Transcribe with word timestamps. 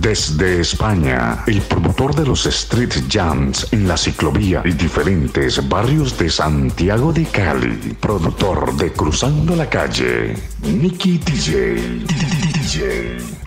Desde 0.00 0.60
España, 0.60 1.42
el 1.48 1.60
promotor 1.60 2.14
de 2.14 2.24
los 2.24 2.46
Street 2.46 2.92
Jams 3.10 3.66
en 3.72 3.88
la 3.88 3.96
ciclovía 3.96 4.62
y 4.64 4.70
diferentes 4.70 5.68
barrios 5.68 6.16
de 6.16 6.30
Santiago 6.30 7.12
de 7.12 7.24
Cali, 7.24 7.96
productor 8.00 8.76
de 8.76 8.92
Cruzando 8.92 9.56
la 9.56 9.68
Calle, 9.68 10.36
Nicky 10.62 11.18
DJ. 11.18 12.04
DJ. 12.06 13.37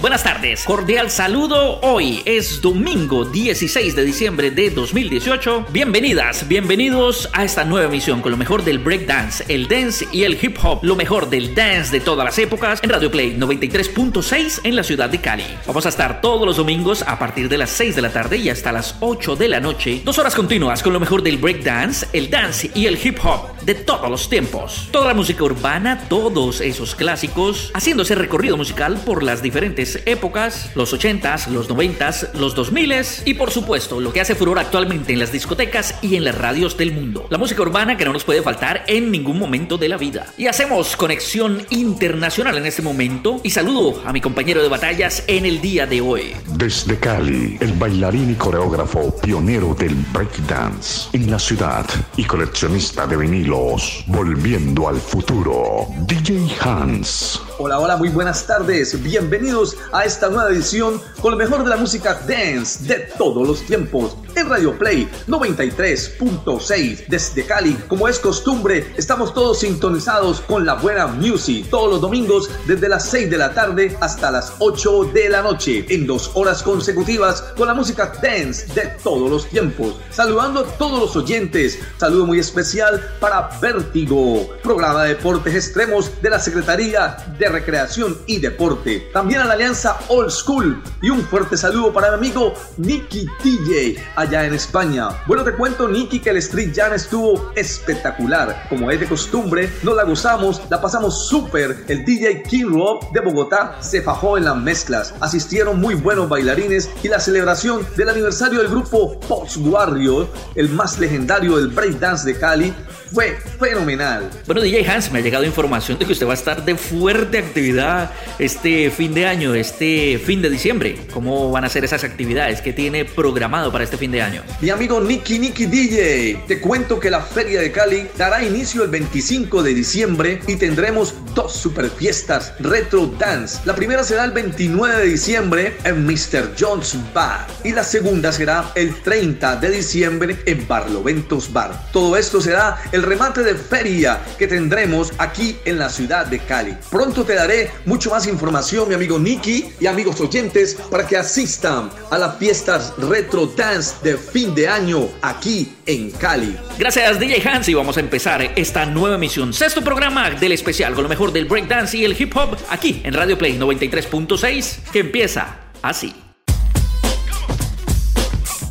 Buenas 0.00 0.22
tardes, 0.22 0.62
cordial 0.62 1.10
saludo. 1.10 1.80
Hoy 1.80 2.22
es 2.24 2.60
domingo 2.60 3.24
16 3.24 3.96
de 3.96 4.04
diciembre 4.04 4.52
de 4.52 4.70
2018. 4.70 5.66
Bienvenidas, 5.72 6.46
bienvenidos 6.46 7.28
a 7.32 7.42
esta 7.42 7.64
nueva 7.64 7.88
emisión 7.88 8.22
con 8.22 8.30
lo 8.30 8.36
mejor 8.36 8.62
del 8.62 8.78
breakdance, 8.78 9.44
el 9.48 9.66
dance 9.66 10.06
y 10.12 10.22
el 10.22 10.38
hip 10.40 10.56
hop, 10.62 10.84
lo 10.84 10.94
mejor 10.94 11.28
del 11.28 11.52
dance 11.52 11.90
de 11.90 11.98
todas 11.98 12.24
las 12.24 12.38
épocas 12.38 12.78
en 12.84 12.90
Radio 12.90 13.10
Play 13.10 13.36
93.6 13.36 14.60
en 14.62 14.76
la 14.76 14.84
ciudad 14.84 15.10
de 15.10 15.20
Cali. 15.20 15.42
Vamos 15.66 15.84
a 15.84 15.88
estar 15.88 16.20
todos 16.20 16.46
los 16.46 16.58
domingos 16.58 17.02
a 17.02 17.18
partir 17.18 17.48
de 17.48 17.58
las 17.58 17.70
6 17.70 17.96
de 17.96 18.02
la 18.02 18.12
tarde 18.12 18.36
y 18.36 18.50
hasta 18.50 18.70
las 18.70 18.94
8 19.00 19.34
de 19.34 19.48
la 19.48 19.58
noche. 19.58 20.02
Dos 20.04 20.16
horas 20.18 20.36
continuas 20.36 20.80
con 20.80 20.92
lo 20.92 21.00
mejor 21.00 21.24
del 21.24 21.38
breakdance, 21.38 22.06
el 22.12 22.30
dance 22.30 22.70
y 22.72 22.86
el 22.86 23.04
hip 23.04 23.18
hop 23.24 23.58
de 23.62 23.74
todos 23.74 24.08
los 24.08 24.30
tiempos. 24.30 24.86
Toda 24.92 25.08
la 25.08 25.14
música 25.14 25.42
urbana, 25.42 26.06
todos 26.08 26.60
esos 26.60 26.94
clásicos, 26.94 27.72
haciendo 27.74 28.04
ese 28.04 28.14
recorrido 28.14 28.56
musical 28.56 28.96
por 29.04 29.24
las 29.24 29.42
diferentes 29.42 29.87
épocas, 30.06 30.70
los 30.74 30.94
80s, 30.94 31.48
los 31.48 31.68
90s, 31.68 32.32
los 32.34 32.56
2000s 32.56 33.22
y 33.24 33.34
por 33.34 33.50
supuesto 33.50 34.00
lo 34.00 34.12
que 34.12 34.20
hace 34.20 34.34
furor 34.34 34.58
actualmente 34.58 35.12
en 35.12 35.18
las 35.18 35.32
discotecas 35.32 35.96
y 36.02 36.16
en 36.16 36.24
las 36.24 36.36
radios 36.36 36.76
del 36.76 36.92
mundo. 36.92 37.26
La 37.30 37.38
música 37.38 37.62
urbana 37.62 37.96
que 37.96 38.04
no 38.04 38.12
nos 38.12 38.24
puede 38.24 38.42
faltar 38.42 38.84
en 38.86 39.10
ningún 39.10 39.38
momento 39.38 39.78
de 39.78 39.88
la 39.88 39.96
vida. 39.96 40.26
Y 40.36 40.46
hacemos 40.46 40.96
conexión 40.96 41.66
internacional 41.70 42.56
en 42.56 42.66
este 42.66 42.82
momento 42.82 43.40
y 43.42 43.50
saludo 43.50 44.02
a 44.04 44.12
mi 44.12 44.20
compañero 44.20 44.62
de 44.62 44.68
batallas 44.68 45.24
en 45.26 45.46
el 45.46 45.60
día 45.60 45.86
de 45.86 46.00
hoy. 46.00 46.34
Desde 46.56 46.98
Cali, 46.98 47.56
el 47.60 47.72
bailarín 47.72 48.30
y 48.30 48.34
coreógrafo 48.34 49.14
pionero 49.20 49.74
del 49.74 49.94
breakdance 50.12 51.08
en 51.12 51.30
la 51.30 51.38
ciudad 51.38 51.86
y 52.16 52.24
coleccionista 52.24 53.06
de 53.06 53.16
vinilos, 53.16 54.04
volviendo 54.06 54.88
al 54.88 54.96
futuro, 54.96 55.86
DJ 56.06 56.48
Hans. 56.60 57.40
Hola, 57.60 57.80
hola, 57.80 57.96
muy 57.96 58.08
buenas 58.08 58.46
tardes. 58.46 59.02
Bienvenidos 59.02 59.76
a 59.90 60.04
esta 60.04 60.28
nueva 60.28 60.48
edición 60.48 61.02
con 61.20 61.32
lo 61.32 61.36
mejor 61.36 61.64
de 61.64 61.70
la 61.70 61.76
música 61.76 62.14
dance 62.14 62.84
de 62.84 63.00
todos 63.18 63.48
los 63.48 63.62
tiempos 63.62 64.16
en 64.36 64.48
Radio 64.48 64.78
Play 64.78 65.10
93.6 65.26 67.06
desde 67.08 67.44
Cali. 67.44 67.74
Como 67.88 68.06
es 68.06 68.20
costumbre, 68.20 68.92
estamos 68.96 69.34
todos 69.34 69.58
sintonizados 69.58 70.40
con 70.42 70.64
la 70.64 70.74
buena 70.74 71.08
music 71.08 71.68
todos 71.68 71.90
los 71.90 72.00
domingos 72.00 72.48
desde 72.68 72.88
las 72.88 73.08
6 73.08 73.28
de 73.28 73.38
la 73.38 73.52
tarde 73.52 73.96
hasta 74.00 74.30
las 74.30 74.52
8 74.60 75.10
de 75.12 75.28
la 75.28 75.42
noche 75.42 75.84
en 75.88 76.06
dos 76.06 76.30
horas 76.34 76.62
consecutivas 76.62 77.42
con 77.56 77.66
la 77.66 77.74
música 77.74 78.12
dance 78.22 78.72
de 78.72 78.86
todos 79.02 79.28
los 79.28 79.48
tiempos. 79.48 79.96
Saludando 80.10 80.60
a 80.60 80.64
todos 80.78 81.00
los 81.00 81.16
oyentes, 81.16 81.80
saludo 81.96 82.24
muy 82.24 82.38
especial 82.38 83.16
para 83.18 83.50
Vértigo, 83.60 84.48
programa 84.62 85.02
de 85.02 85.16
deportes 85.16 85.56
extremos 85.56 86.22
de 86.22 86.30
la 86.30 86.38
Secretaría 86.38 87.16
de 87.36 87.47
recreación 87.48 88.18
y 88.26 88.38
deporte. 88.38 89.08
También 89.12 89.40
a 89.40 89.44
la 89.44 89.54
alianza 89.54 89.98
Old 90.08 90.30
School 90.30 90.82
y 91.02 91.10
un 91.10 91.22
fuerte 91.22 91.56
saludo 91.56 91.92
para 91.92 92.08
mi 92.10 92.28
amigo 92.28 92.54
Nicky 92.76 93.26
TJ 93.42 94.00
allá 94.16 94.44
en 94.44 94.54
España. 94.54 95.08
Bueno, 95.26 95.44
te 95.44 95.52
cuento 95.52 95.88
Nicky 95.88 96.20
que 96.20 96.30
el 96.30 96.38
Street 96.38 96.72
Jam 96.74 96.92
estuvo 96.92 97.52
espectacular. 97.54 98.66
Como 98.68 98.90
es 98.90 99.00
de 99.00 99.06
costumbre, 99.06 99.70
nos 99.82 99.96
la 99.96 100.04
gozamos, 100.04 100.62
la 100.70 100.80
pasamos 100.80 101.28
súper. 101.28 101.84
El 101.88 102.04
DJ 102.04 102.42
King 102.42 102.72
Rob 102.72 103.12
de 103.12 103.20
Bogotá 103.20 103.76
se 103.80 104.02
fajó 104.02 104.36
en 104.36 104.44
las 104.44 104.56
mezclas. 104.56 105.14
Asistieron 105.20 105.80
muy 105.80 105.94
buenos 105.94 106.28
bailarines 106.28 106.90
y 107.02 107.08
la 107.08 107.20
celebración 107.20 107.86
del 107.96 108.08
aniversario 108.08 108.58
del 108.58 108.68
grupo 108.68 109.18
Post 109.20 109.58
Warrior, 109.58 110.28
el 110.54 110.68
más 110.70 110.98
legendario 110.98 111.56
del 111.56 111.68
breakdance 111.68 112.26
de 112.26 112.38
Cali, 112.38 112.74
fue 113.12 113.38
fenomenal. 113.58 114.28
Bueno, 114.46 114.60
DJ 114.60 114.88
Hans, 114.88 115.10
me 115.10 115.18
ha 115.20 115.22
llegado 115.22 115.44
información 115.44 115.98
de 115.98 116.04
que 116.04 116.12
usted 116.12 116.26
va 116.26 116.32
a 116.32 116.34
estar 116.34 116.64
de 116.64 116.76
fuerte 116.76 117.37
actividad 117.38 118.10
este 118.38 118.90
fin 118.90 119.14
de 119.14 119.26
año, 119.26 119.54
este 119.54 120.18
fin 120.18 120.42
de 120.42 120.50
diciembre. 120.50 120.96
¿Cómo 121.12 121.50
van 121.50 121.64
a 121.64 121.68
ser 121.68 121.84
esas 121.84 122.04
actividades? 122.04 122.60
¿Qué 122.60 122.72
tiene 122.72 123.04
programado 123.04 123.72
para 123.72 123.84
este 123.84 123.96
fin 123.96 124.10
de 124.10 124.22
año? 124.22 124.42
Mi 124.60 124.70
amigo 124.70 125.00
Nicky 125.00 125.38
Nicky 125.38 125.66
DJ, 125.66 126.44
te 126.46 126.60
cuento 126.60 126.98
que 127.00 127.10
la 127.10 127.20
Feria 127.20 127.60
de 127.60 127.72
Cali 127.72 128.06
dará 128.16 128.42
inicio 128.42 128.84
el 128.84 128.90
25 128.90 129.62
de 129.62 129.74
diciembre 129.74 130.40
y 130.46 130.56
tendremos 130.56 131.14
dos 131.34 131.54
super 131.54 131.90
fiestas 131.90 132.52
retro 132.60 133.06
dance. 133.18 133.60
La 133.64 133.74
primera 133.74 134.02
será 134.04 134.24
el 134.24 134.32
29 134.32 134.98
de 134.98 135.06
diciembre 135.06 135.76
en 135.84 136.04
Mr. 136.06 136.54
Jones 136.58 136.96
Bar 137.14 137.46
y 137.64 137.72
la 137.72 137.84
segunda 137.84 138.32
será 138.32 138.72
el 138.74 138.94
30 139.02 139.56
de 139.56 139.70
diciembre 139.70 140.38
en 140.46 140.66
Barloventos 140.66 141.52
Bar. 141.52 141.90
Todo 141.92 142.16
esto 142.16 142.40
será 142.40 142.78
el 142.92 143.02
remate 143.02 143.42
de 143.42 143.54
feria 143.54 144.20
que 144.38 144.46
tendremos 144.46 145.12
aquí 145.18 145.58
en 145.64 145.78
la 145.78 145.88
ciudad 145.88 146.26
de 146.26 146.38
Cali. 146.40 146.76
Pronto 146.90 147.24
te 147.28 147.34
daré 147.34 147.70
mucho 147.84 148.10
más 148.10 148.26
información, 148.26 148.88
mi 148.88 148.94
amigo 148.94 149.18
Nicky 149.18 149.66
y 149.78 149.86
amigos 149.86 150.18
oyentes, 150.18 150.74
para 150.90 151.06
que 151.06 151.14
asistan 151.18 151.90
a 152.10 152.16
las 152.16 152.38
fiestas 152.38 152.94
retro 152.96 153.46
dance 153.46 153.96
de 154.02 154.16
fin 154.16 154.54
de 154.54 154.66
año 154.66 155.10
aquí 155.20 155.74
en 155.84 156.10
Cali. 156.10 156.56
Gracias 156.78 157.20
DJ 157.20 157.46
Hans 157.46 157.68
y 157.68 157.74
vamos 157.74 157.98
a 157.98 158.00
empezar 158.00 158.54
esta 158.56 158.86
nueva 158.86 159.16
emisión, 159.16 159.52
sexto 159.52 159.82
programa 159.82 160.30
del 160.30 160.52
especial 160.52 160.94
con 160.94 161.02
lo 161.02 161.08
mejor 161.10 161.30
del 161.30 161.44
breakdance 161.44 161.98
y 161.98 162.04
el 162.06 162.18
hip 162.18 162.34
hop 162.34 162.56
aquí 162.70 163.02
en 163.04 163.12
Radio 163.12 163.36
Play 163.36 163.58
93.6 163.58 164.90
que 164.90 165.00
empieza 165.00 165.54
así. 165.82 166.14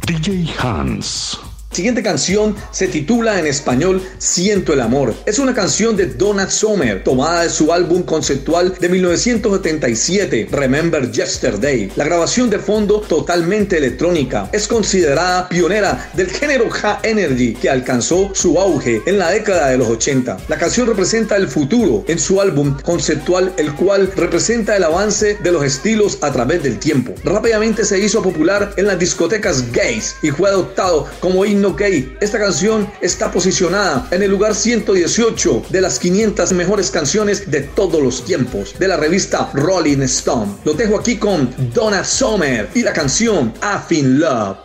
DJ 0.08 0.48
Hans. 0.58 1.47
Siguiente 1.78 2.02
canción 2.02 2.56
se 2.72 2.88
titula 2.88 3.40
en 3.40 3.46
español 3.46 4.02
Siento 4.18 4.74
el 4.74 4.82
amor. 4.82 5.14
Es 5.28 5.38
una 5.38 5.54
canción 5.54 5.96
de 5.96 6.08
Donna 6.08 6.50
Summer, 6.50 7.04
tomada 7.04 7.44
de 7.44 7.52
su 7.52 7.72
álbum 7.72 8.02
conceptual 8.02 8.74
de 8.80 8.90
1977, 8.90 10.48
Remember 10.50 11.12
Yesterday. 11.12 11.92
La 11.96 12.06
grabación 12.06 12.50
de 12.50 12.58
fondo 12.58 13.02
totalmente 13.02 13.78
electrónica. 13.78 14.50
Es 14.54 14.68
considerada 14.68 15.48
pionera 15.50 16.10
del 16.16 16.32
género 16.32 16.68
Ha-Energy 16.82 17.54
que 17.54 17.70
alcanzó 17.70 18.32
su 18.34 18.60
auge 18.60 19.04
en 19.06 19.20
la 19.20 19.30
década 19.30 19.70
de 19.70 19.78
los 19.78 19.88
80. 19.88 20.36
La 20.48 20.58
canción 20.58 20.88
representa 20.88 21.36
el 21.36 21.48
futuro 21.48 22.04
en 22.08 22.18
su 22.18 22.42
álbum 22.42 22.76
conceptual, 22.82 23.54
el 23.58 23.72
cual 23.76 24.12
representa 24.16 24.76
el 24.76 24.84
avance 24.84 25.38
de 25.44 25.52
los 25.52 25.64
estilos 25.64 26.18
a 26.22 26.32
través 26.32 26.64
del 26.64 26.80
tiempo. 26.80 27.14
Rápidamente 27.24 27.86
se 27.86 28.00
hizo 28.00 28.24
popular 28.24 28.74
en 28.78 28.88
las 28.88 28.98
discotecas 28.98 29.72
gays 29.72 30.16
y 30.24 30.32
fue 30.32 30.50
adoptado 30.50 31.06
como 31.20 31.46
himno 31.46 31.67
gay. 31.76 32.18
Esta 32.22 32.40
canción 32.40 32.90
está 33.02 33.32
posicionada 33.32 34.08
en 34.12 34.24
el 34.24 34.32
lugar 34.32 34.56
118 34.56 35.64
de 35.70 35.82
las 35.82 36.00
500 36.00 36.54
mejores 36.54 36.92
canciones 36.92 37.50
de 37.50 37.62
todos 37.62 38.02
los 38.02 38.24
tiempos 38.26 38.78
de 38.80 38.88
la 38.88 38.98
revista 38.98 39.50
Rolling 39.54 40.02
Stone. 40.04 40.54
Lo 40.64 40.74
dejo 40.74 41.00
aquí 41.00 41.18
con 41.18 41.54
Donna 41.74 42.04
Summer 42.04 42.70
y 42.74 42.84
la 42.84 42.94
canción 42.94 43.54
Feel 43.88 44.20
Love. 44.20 44.58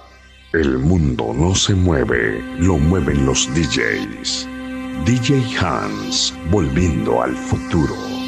El 0.52 0.78
mundo 0.78 1.32
no 1.34 1.54
se 1.54 1.74
mueve, 1.74 2.42
lo 2.58 2.76
mueven 2.76 3.24
los 3.24 3.48
DJs. 3.54 4.46
DJ 5.06 5.42
Hans, 5.58 6.34
volviendo 6.50 7.22
al 7.22 7.34
futuro. 7.34 8.21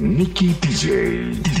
Nicky 0.00 0.54
DJ. 0.54 1.59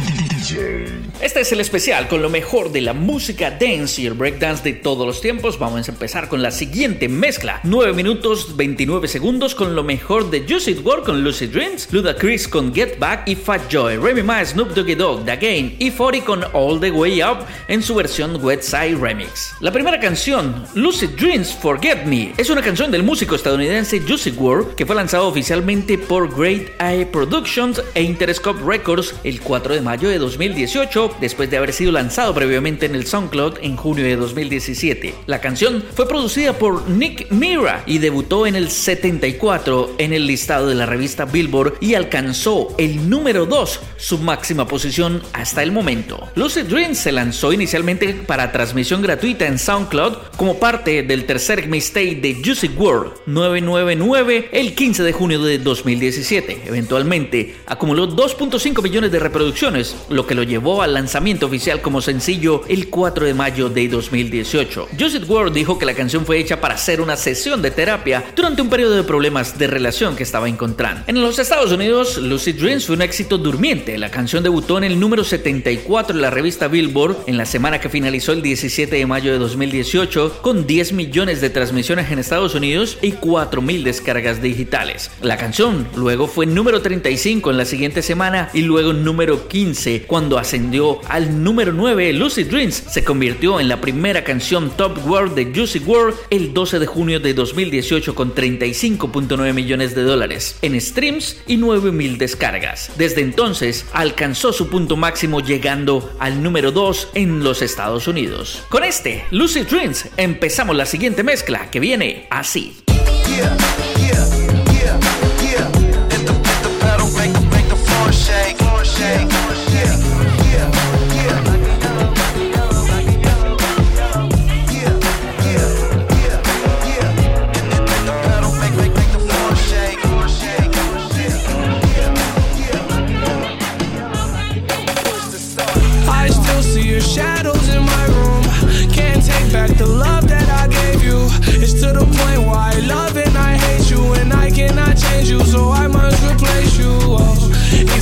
Este 1.20 1.40
es 1.40 1.52
el 1.52 1.60
especial 1.60 2.08
con 2.08 2.22
lo 2.22 2.30
mejor 2.30 2.72
de 2.72 2.80
la 2.80 2.94
música 2.94 3.50
dance 3.50 4.00
y 4.00 4.06
el 4.06 4.14
breakdance 4.14 4.62
de 4.62 4.72
todos 4.72 5.06
los 5.06 5.20
tiempos. 5.20 5.58
Vamos 5.58 5.86
a 5.86 5.92
empezar 5.92 6.28
con 6.28 6.42
la 6.42 6.50
siguiente 6.50 7.08
mezcla: 7.08 7.60
9 7.62 7.92
minutos 7.92 8.56
29 8.56 9.06
segundos 9.06 9.54
con 9.54 9.74
lo 9.74 9.84
mejor 9.84 10.30
de 10.30 10.46
Juicy 10.48 10.74
WRLD 10.74 11.04
con 11.04 11.22
Lucy 11.22 11.46
Dreams, 11.46 11.92
Ludacris 11.92 12.48
con 12.48 12.74
Get 12.74 12.98
Back 12.98 13.28
y 13.28 13.34
Fat 13.34 13.70
Joy, 13.70 13.96
Remy 13.96 14.22
Ma, 14.22 14.44
Snoop 14.44 14.70
Doggy 14.70 14.94
Dogg, 14.94 15.24
The 15.24 15.36
Game 15.36 15.76
y 15.78 15.90
40 15.90 16.24
con 16.24 16.44
All 16.52 16.80
the 16.80 16.90
Way 16.90 17.22
Up 17.22 17.44
en 17.68 17.82
su 17.82 17.94
versión 17.94 18.42
Wet 18.42 18.62
Side 18.62 18.96
Remix. 18.96 19.52
La 19.60 19.72
primera 19.72 20.00
canción, 20.00 20.64
Lucy 20.74 21.06
Dreams 21.06 21.52
Forget 21.54 22.04
Me, 22.06 22.32
es 22.36 22.50
una 22.50 22.62
canción 22.62 22.90
del 22.90 23.02
músico 23.02 23.34
estadounidense 23.34 24.00
Juicy 24.00 24.30
WRLD 24.30 24.74
que 24.74 24.86
fue 24.86 24.96
lanzado 24.96 25.28
oficialmente 25.28 25.98
por 25.98 26.34
Great 26.34 26.70
Eye 26.80 27.06
Productions 27.06 27.82
e 27.94 28.02
Interscope 28.02 28.60
Records 28.64 29.14
el 29.22 29.40
4 29.40 29.74
de 29.74 29.80
mayo 29.80 30.08
de 30.08 30.18
2018, 30.40 31.16
después 31.20 31.50
de 31.50 31.58
haber 31.58 31.74
sido 31.74 31.92
lanzado 31.92 32.34
previamente 32.34 32.86
en 32.86 32.94
el 32.94 33.06
SoundCloud 33.06 33.58
en 33.60 33.76
junio 33.76 34.04
de 34.04 34.16
2017. 34.16 35.14
La 35.26 35.38
canción 35.38 35.84
fue 35.94 36.08
producida 36.08 36.54
por 36.54 36.88
Nick 36.88 37.30
Mira 37.30 37.82
y 37.84 37.98
debutó 37.98 38.46
en 38.46 38.56
el 38.56 38.70
74 38.70 39.96
en 39.98 40.14
el 40.14 40.26
listado 40.26 40.66
de 40.68 40.74
la 40.74 40.86
revista 40.86 41.26
Billboard 41.26 41.74
y 41.80 41.92
alcanzó 41.92 42.74
el 42.78 43.10
número 43.10 43.44
2, 43.44 43.80
su 43.98 44.16
máxima 44.16 44.66
posición 44.66 45.22
hasta 45.34 45.62
el 45.62 45.72
momento. 45.72 46.30
Lucid 46.36 46.64
Dreams 46.64 46.96
se 46.96 47.12
lanzó 47.12 47.52
inicialmente 47.52 48.14
para 48.14 48.50
transmisión 48.50 49.02
gratuita 49.02 49.46
en 49.46 49.58
SoundCloud 49.58 50.14
como 50.38 50.58
parte 50.58 51.02
del 51.02 51.26
tercer 51.26 51.68
mixtape 51.68 52.14
de 52.14 52.40
Juicy 52.42 52.68
World 52.78 53.12
999 53.26 54.48
el 54.52 54.74
15 54.74 55.02
de 55.02 55.12
junio 55.12 55.42
de 55.42 55.58
2017. 55.58 56.62
Eventualmente 56.64 57.56
acumuló 57.66 58.08
2.5 58.08 58.82
millones 58.82 59.12
de 59.12 59.18
reproducciones, 59.18 59.94
lo 60.08 60.26
que 60.26 60.29
lo 60.34 60.42
llevó 60.42 60.82
al 60.82 60.94
lanzamiento 60.94 61.46
oficial 61.46 61.80
como 61.80 62.00
sencillo 62.00 62.62
el 62.68 62.88
4 62.88 63.26
de 63.26 63.34
mayo 63.34 63.68
de 63.68 63.88
2018. 63.88 64.88
Joseph 64.98 65.28
Ward 65.28 65.52
dijo 65.52 65.78
que 65.78 65.86
la 65.86 65.94
canción 65.94 66.26
fue 66.26 66.38
hecha 66.38 66.60
para 66.60 66.74
hacer 66.74 67.00
una 67.00 67.16
sesión 67.16 67.62
de 67.62 67.70
terapia 67.70 68.24
durante 68.34 68.62
un 68.62 68.70
periodo 68.70 68.96
de 68.96 69.02
problemas 69.02 69.58
de 69.58 69.66
relación 69.66 70.16
que 70.16 70.22
estaba 70.22 70.48
encontrando. 70.48 71.02
En 71.06 71.20
los 71.20 71.38
Estados 71.38 71.72
Unidos, 71.72 72.18
Lucid 72.18 72.60
Dreams 72.60 72.86
fue 72.86 72.96
un 72.96 73.02
éxito 73.02 73.38
durmiente. 73.38 73.98
La 73.98 74.10
canción 74.10 74.42
debutó 74.42 74.78
en 74.78 74.84
el 74.84 75.00
número 75.00 75.24
74 75.24 76.16
de 76.16 76.22
la 76.22 76.30
revista 76.30 76.68
Billboard 76.68 77.24
en 77.26 77.36
la 77.36 77.46
semana 77.46 77.80
que 77.80 77.88
finalizó 77.88 78.32
el 78.32 78.42
17 78.42 78.96
de 78.96 79.06
mayo 79.06 79.32
de 79.32 79.38
2018 79.38 80.38
con 80.42 80.66
10 80.66 80.92
millones 80.92 81.40
de 81.40 81.50
transmisiones 81.50 82.10
en 82.10 82.18
Estados 82.18 82.54
Unidos 82.54 82.98
y 83.02 83.12
4 83.12 83.62
mil 83.62 83.84
descargas 83.84 84.42
digitales. 84.42 85.10
La 85.22 85.36
canción 85.36 85.88
luego 85.96 86.26
fue 86.26 86.46
número 86.46 86.82
35 86.82 87.50
en 87.50 87.56
la 87.56 87.64
siguiente 87.64 88.02
semana 88.02 88.50
y 88.52 88.62
luego 88.62 88.92
número 88.92 89.48
15 89.48 90.02
cuando 90.02 90.19
ascendió 90.38 91.00
al 91.08 91.42
número 91.42 91.72
9, 91.72 92.12
Lucy 92.12 92.44
Dreams 92.44 92.74
se 92.74 93.02
convirtió 93.02 93.58
en 93.58 93.68
la 93.68 93.80
primera 93.80 94.22
canción 94.22 94.70
Top 94.76 94.98
World 95.06 95.34
de 95.34 95.46
Juicy 95.54 95.78
World 95.80 96.14
el 96.28 96.52
12 96.52 96.78
de 96.78 96.86
junio 96.86 97.20
de 97.20 97.32
2018 97.32 98.14
con 98.14 98.34
35.9 98.34 99.54
millones 99.54 99.94
de 99.94 100.02
dólares 100.02 100.58
en 100.60 100.78
streams 100.78 101.38
y 101.46 101.56
9.000 101.56 102.18
descargas. 102.18 102.90
Desde 102.98 103.22
entonces 103.22 103.86
alcanzó 103.92 104.52
su 104.52 104.68
punto 104.68 104.96
máximo 104.96 105.40
llegando 105.40 106.12
al 106.18 106.42
número 106.42 106.70
2 106.70 107.08
en 107.14 107.42
los 107.42 107.62
Estados 107.62 108.06
Unidos. 108.06 108.62
Con 108.68 108.84
este, 108.84 109.24
Lucy 109.30 109.62
Dreams, 109.62 110.08
empezamos 110.18 110.76
la 110.76 110.84
siguiente 110.84 111.22
mezcla 111.22 111.70
que 111.70 111.80
viene 111.80 112.26
así. 112.30 112.76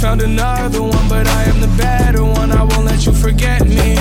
found 0.00 0.22
another 0.22 0.80
one, 0.80 1.08
but 1.08 1.26
I 1.26 1.42
am 1.44 1.60
the 1.60 1.74
better 1.76 2.24
one. 2.24 2.52
I 2.52 2.62
won't 2.62 2.84
let 2.84 3.04
you 3.04 3.12
forget 3.12 3.66
me. 3.66 3.96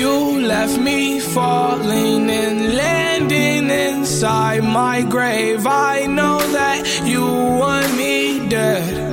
You 0.00 0.46
left 0.46 0.78
me 0.78 1.20
falling 1.20 2.30
and 2.30 2.74
landing 2.74 3.68
inside 3.68 4.64
my 4.64 5.02
grave. 5.02 5.66
I 5.66 6.06
know 6.06 6.38
that 6.58 6.80
you 7.04 7.24
want 7.24 7.94
me 7.94 8.48
dead. 8.48 9.12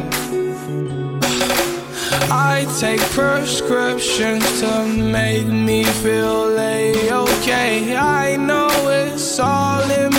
I 2.31 2.65
take 2.79 3.01
prescriptions 3.11 4.61
to 4.61 4.85
make 4.87 5.47
me 5.47 5.83
feel 5.83 6.57
a 6.57 7.11
okay. 7.11 7.97
I 7.97 8.37
know 8.37 8.69
it's 8.87 9.37
all 9.39 9.83
in 9.91 10.18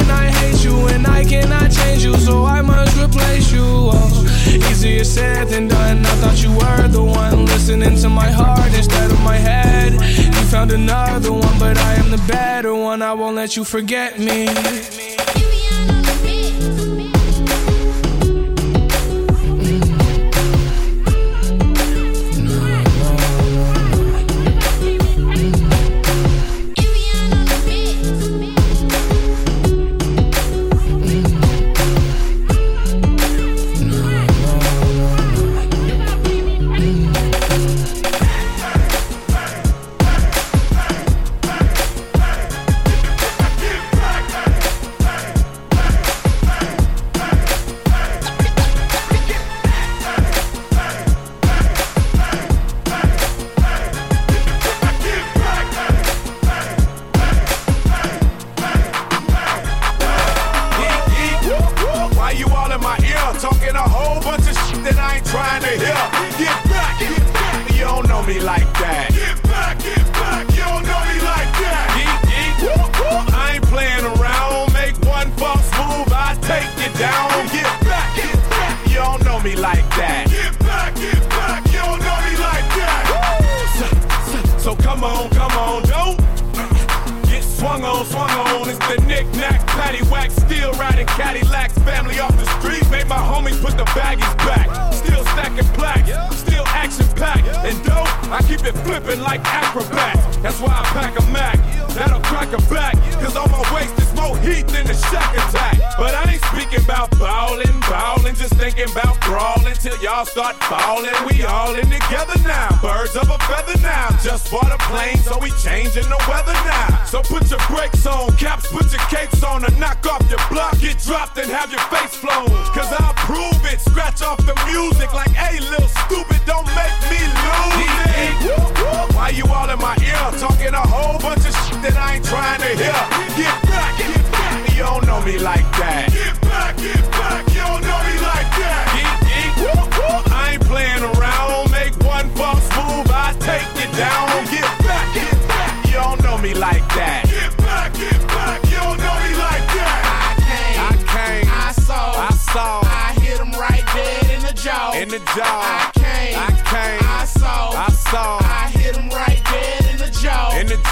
cannot 1.31 1.71
change 1.71 2.03
you, 2.03 2.13
so 2.17 2.43
I 2.43 2.61
must 2.61 2.97
replace 2.97 3.53
you. 3.53 3.63
Oh, 3.63 4.67
easier 4.69 5.05
said 5.05 5.47
than 5.47 5.69
done. 5.69 6.05
I 6.05 6.15
thought 6.21 6.43
you 6.43 6.51
were 6.51 6.87
the 6.89 7.01
one 7.01 7.45
listening 7.45 7.95
to 8.03 8.09
my 8.09 8.29
heart 8.29 8.73
instead 8.73 9.09
of 9.09 9.21
my 9.21 9.37
head. 9.37 9.93
You 9.93 10.43
found 10.53 10.73
another 10.73 11.31
one, 11.31 11.57
but 11.57 11.77
I 11.77 11.93
am 11.93 12.11
the 12.11 12.21
better 12.27 12.75
one. 12.75 13.01
I 13.01 13.13
won't 13.13 13.37
let 13.37 13.55
you 13.55 13.63
forget 13.63 14.19
me. 14.19 14.47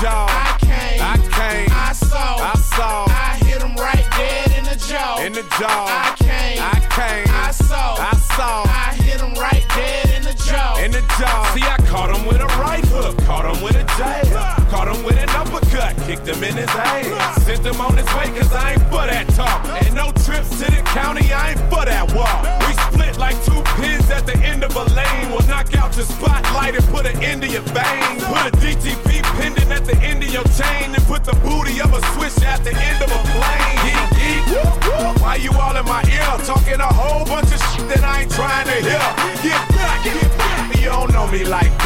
Jaw. 0.01 0.39
in 0.39 0.43
the 0.43 0.49
jaw. 0.49 0.49
I 0.49 0.55
came, 0.59 1.01
I 1.01 1.15
came, 1.37 1.69
I 1.71 1.91
saw, 1.91 2.37
I 2.39 2.55
saw, 2.57 3.05
I 3.09 3.37
hit 3.43 3.61
him 3.61 3.75
right 3.75 4.07
dead 4.17 4.51
in 4.57 4.63
the 4.63 4.77
jaw. 4.87 5.21
in 5.21 5.33
the 5.33 5.43
jaw. 5.59 5.85
I 5.85 6.15
came, 6.17 6.59
I 6.61 6.79
came, 6.89 7.27
I 7.29 7.51
saw, 7.51 7.95
I 7.99 8.15
saw, 8.35 8.63
I 8.65 8.95
hit 9.03 9.21
him 9.21 9.33
right 9.35 9.65
dead 9.75 10.09
in 10.15 10.23
the 10.23 10.33
jaw. 10.33 10.77
in 10.79 10.91
the 10.91 11.01
jaw. 11.19 11.51
See, 11.53 11.61
I 11.61 11.77
caught 11.85 12.15
him 12.15 12.25
with 12.25 12.41
a 12.41 12.47
right 12.63 12.85
hook, 12.85 13.17
caught 13.25 13.45
him 13.45 13.61
with 13.61 13.75
a 13.75 13.85
jab, 13.97 14.69
caught 14.69 14.87
him 14.87 15.03
with 15.03 15.17
an 15.17 15.29
uppercut, 15.29 15.95
kicked 16.07 16.27
him 16.27 16.43
in 16.43 16.55
his 16.55 16.69
ass. 16.69 17.43
Sent 17.43 17.65
him 17.65 17.79
on 17.81 17.97
his 17.97 18.07
way, 18.15 18.27
cause 18.39 18.51
I 18.53 18.73
ain't 18.73 18.83
for 18.89 19.05
that 19.05 19.27
talk. 19.35 19.59
And 19.83 19.93
no 19.93 20.11
trips 20.25 20.49
to 20.61 20.71
the 20.71 20.81
county, 20.95 21.31
I 21.31 21.51
ain't 21.51 21.63
for 21.69 21.83
that 21.85 22.07
walk. 22.15 22.41
We 22.65 22.73
split 22.89 23.17
like 23.17 23.37
two 23.45 23.61
pins 23.77 24.09
at 24.09 24.25
the 24.25 24.37
end 24.39 24.63
of 24.63 24.75
a 24.75 24.85
lane. 24.95 25.29
We'll 25.29 25.45
knock 25.47 25.75
out 25.75 25.95
your 25.95 26.05
spotlight 26.05 26.75
and 26.75 26.85
put 26.85 27.05
an 27.05 27.21
end 27.21 27.41
to 27.43 27.47
your 27.47 27.67
veins. 27.77 28.23
Put 28.23 28.47
a 28.47 28.51
DTP 28.63 29.08
your 30.39 30.53
chain 30.55 30.95
and 30.95 31.03
put 31.03 31.23
the 31.25 31.35
booty 31.43 31.81
of 31.81 31.91
a 31.91 32.01
switch 32.13 32.39
at 32.45 32.63
the 32.63 32.71
end 32.71 33.03
of 33.03 33.11
a 33.11 33.21
plane. 33.35 33.75
Geek, 33.83 34.07
geek. 34.15 35.21
Why 35.21 35.35
you 35.35 35.51
all 35.51 35.75
in 35.75 35.85
my 35.85 36.03
ear 36.07 36.31
talking 36.45 36.79
a 36.79 36.91
whole 36.99 37.25
bunch 37.25 37.51
of 37.51 37.59
shit 37.71 37.87
that 37.89 38.03
I 38.03 38.21
ain't 38.21 38.31
trying 38.31 38.67
to 38.67 38.77
hear? 38.87 39.03
Get 39.43 39.61
back, 39.75 40.03
get 40.03 40.37
back. 40.37 40.79
You 40.79 40.85
don't 40.85 41.11
know 41.11 41.27
me 41.27 41.43
like 41.43 41.78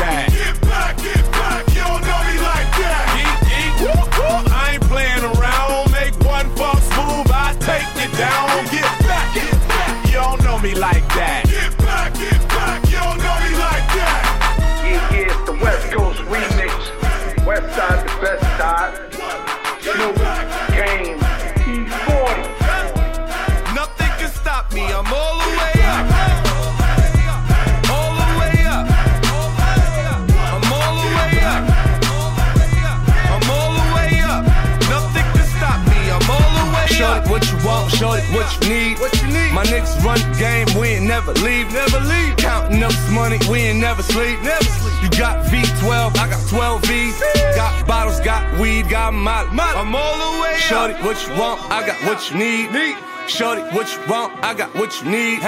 need. 38.69 38.99
What 38.99 39.13
you 39.21 39.28
need? 39.28 39.52
My 39.54 39.63
niggas 39.65 40.04
run 40.04 40.19
the 40.19 40.38
game, 40.38 40.67
we 40.80 40.95
ain't 40.95 41.06
never 41.06 41.34
leave, 41.45 41.71
never 41.73 41.99
leave. 41.99 42.38
Counting 42.38 42.84
up 42.84 42.91
this 42.91 43.12
money, 43.12 43.39
we 43.49 43.60
ain't 43.60 43.80
never 43.80 44.04
sleep, 44.04 44.41
never 44.41 44.63
sleep. 44.63 45.04
You 45.04 45.10
got 45.17 45.45
V12, 45.47 46.17
I 46.17 46.30
got 46.30 46.47
12 46.47 46.86
V's. 46.86 47.19
Got 47.56 47.88
bottles, 47.88 48.19
got 48.21 48.43
weed, 48.60 48.89
got 48.89 49.13
my, 49.13 49.43
my. 49.52 49.71
I'm 49.73 49.95
all 49.95 50.17
the 50.17 50.41
way 50.41 50.56
up. 50.71 50.89
it 50.89 51.04
what 51.04 51.17
you 51.28 51.34
want, 51.36 51.62
I 51.71 51.86
got 51.86 51.97
what 52.06 52.30
you 52.32 52.38
need. 52.38 52.71
Need. 52.71 52.97
Shorty, 53.28 53.62
what 53.76 53.88
you 53.93 53.99
want? 54.10 54.34
I 54.43 54.54
got 54.54 54.76
what 54.76 55.02
you 55.02 55.10
need. 55.10 55.39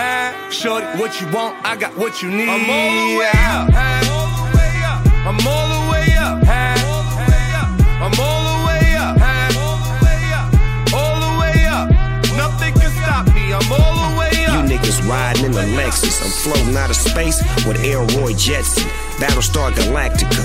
Shorty, 0.51 0.87
what 0.97 1.19
you 1.19 1.27
want? 1.31 1.55
I 1.65 1.75
got 1.75 1.95
what 1.97 2.21
you 2.21 2.29
need. 2.29 2.47
I'm 2.47 2.69
all 2.69 3.09
the 3.09 3.17
way 3.19 3.31
up. 3.35 3.69
I'm 3.75 4.09
all 4.09 4.51
the 4.51 4.57
way 4.57 4.81
up. 4.83 5.05
I'm 5.27 5.47
all 5.47 5.64
Lexus. 15.85 16.19
I'm 16.23 16.31
floating 16.31 16.75
out 16.75 16.89
of 16.89 16.95
space 16.95 17.41
with 17.67 17.77
Elroy 17.83 18.33
Jetson. 18.33 18.83
Battlestar 19.19 19.71
Galactica. 19.71 20.43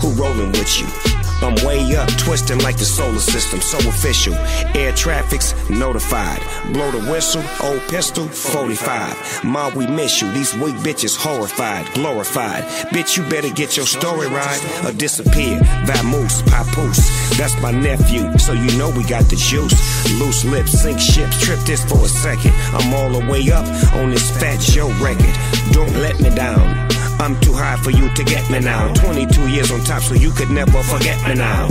Who 0.00 0.10
rolling 0.12 0.52
with 0.52 0.80
you? 0.80 1.17
I'm 1.40 1.54
way 1.64 1.94
up, 1.94 2.08
twisting 2.18 2.58
like 2.58 2.76
the 2.76 2.84
solar 2.84 3.20
system, 3.20 3.60
so 3.60 3.78
official. 3.88 4.34
Air 4.74 4.92
traffic's 4.92 5.54
notified. 5.70 6.40
Blow 6.72 6.90
the 6.90 7.10
whistle, 7.10 7.42
old 7.62 7.80
pistol, 7.88 8.26
45. 8.26 9.44
Ma, 9.44 9.70
we 9.74 9.86
miss 9.86 10.20
you. 10.20 10.30
These 10.32 10.54
weak 10.54 10.74
bitches 10.76 11.16
horrified, 11.16 11.86
glorified. 11.94 12.64
Bitch, 12.92 13.16
you 13.16 13.28
better 13.28 13.50
get 13.50 13.76
your 13.76 13.86
story 13.86 14.26
right 14.28 14.60
or 14.84 14.92
disappear. 14.92 15.60
Vamoose, 15.86 16.44
papoose. 16.46 17.38
That's 17.38 17.60
my 17.62 17.70
nephew, 17.70 18.36
so 18.38 18.52
you 18.52 18.76
know 18.76 18.90
we 18.90 19.04
got 19.04 19.24
the 19.24 19.36
juice. 19.36 19.74
Loose 20.18 20.44
lips, 20.44 20.72
sink 20.72 20.98
ships, 20.98 21.40
trip 21.44 21.60
this 21.60 21.84
for 21.84 22.04
a 22.04 22.08
second. 22.08 22.52
I'm 22.72 22.92
all 22.94 23.10
the 23.10 23.30
way 23.30 23.50
up 23.50 23.66
on 23.94 24.10
this 24.10 24.30
fat 24.40 24.60
Joe 24.60 24.88
record. 25.00 25.34
Don't 25.72 25.94
let 26.02 26.20
me 26.20 26.30
down. 26.34 27.07
I'm 27.20 27.38
too 27.40 27.52
high 27.52 27.76
for 27.76 27.90
you 27.90 28.08
to 28.14 28.24
get 28.24 28.48
me 28.50 28.60
now. 28.60 28.92
22 28.94 29.48
years 29.48 29.70
on 29.70 29.80
top, 29.80 30.02
so 30.02 30.14
you 30.14 30.30
could 30.30 30.50
never 30.50 30.82
forget 30.82 31.16
me 31.26 31.34
now. 31.34 31.68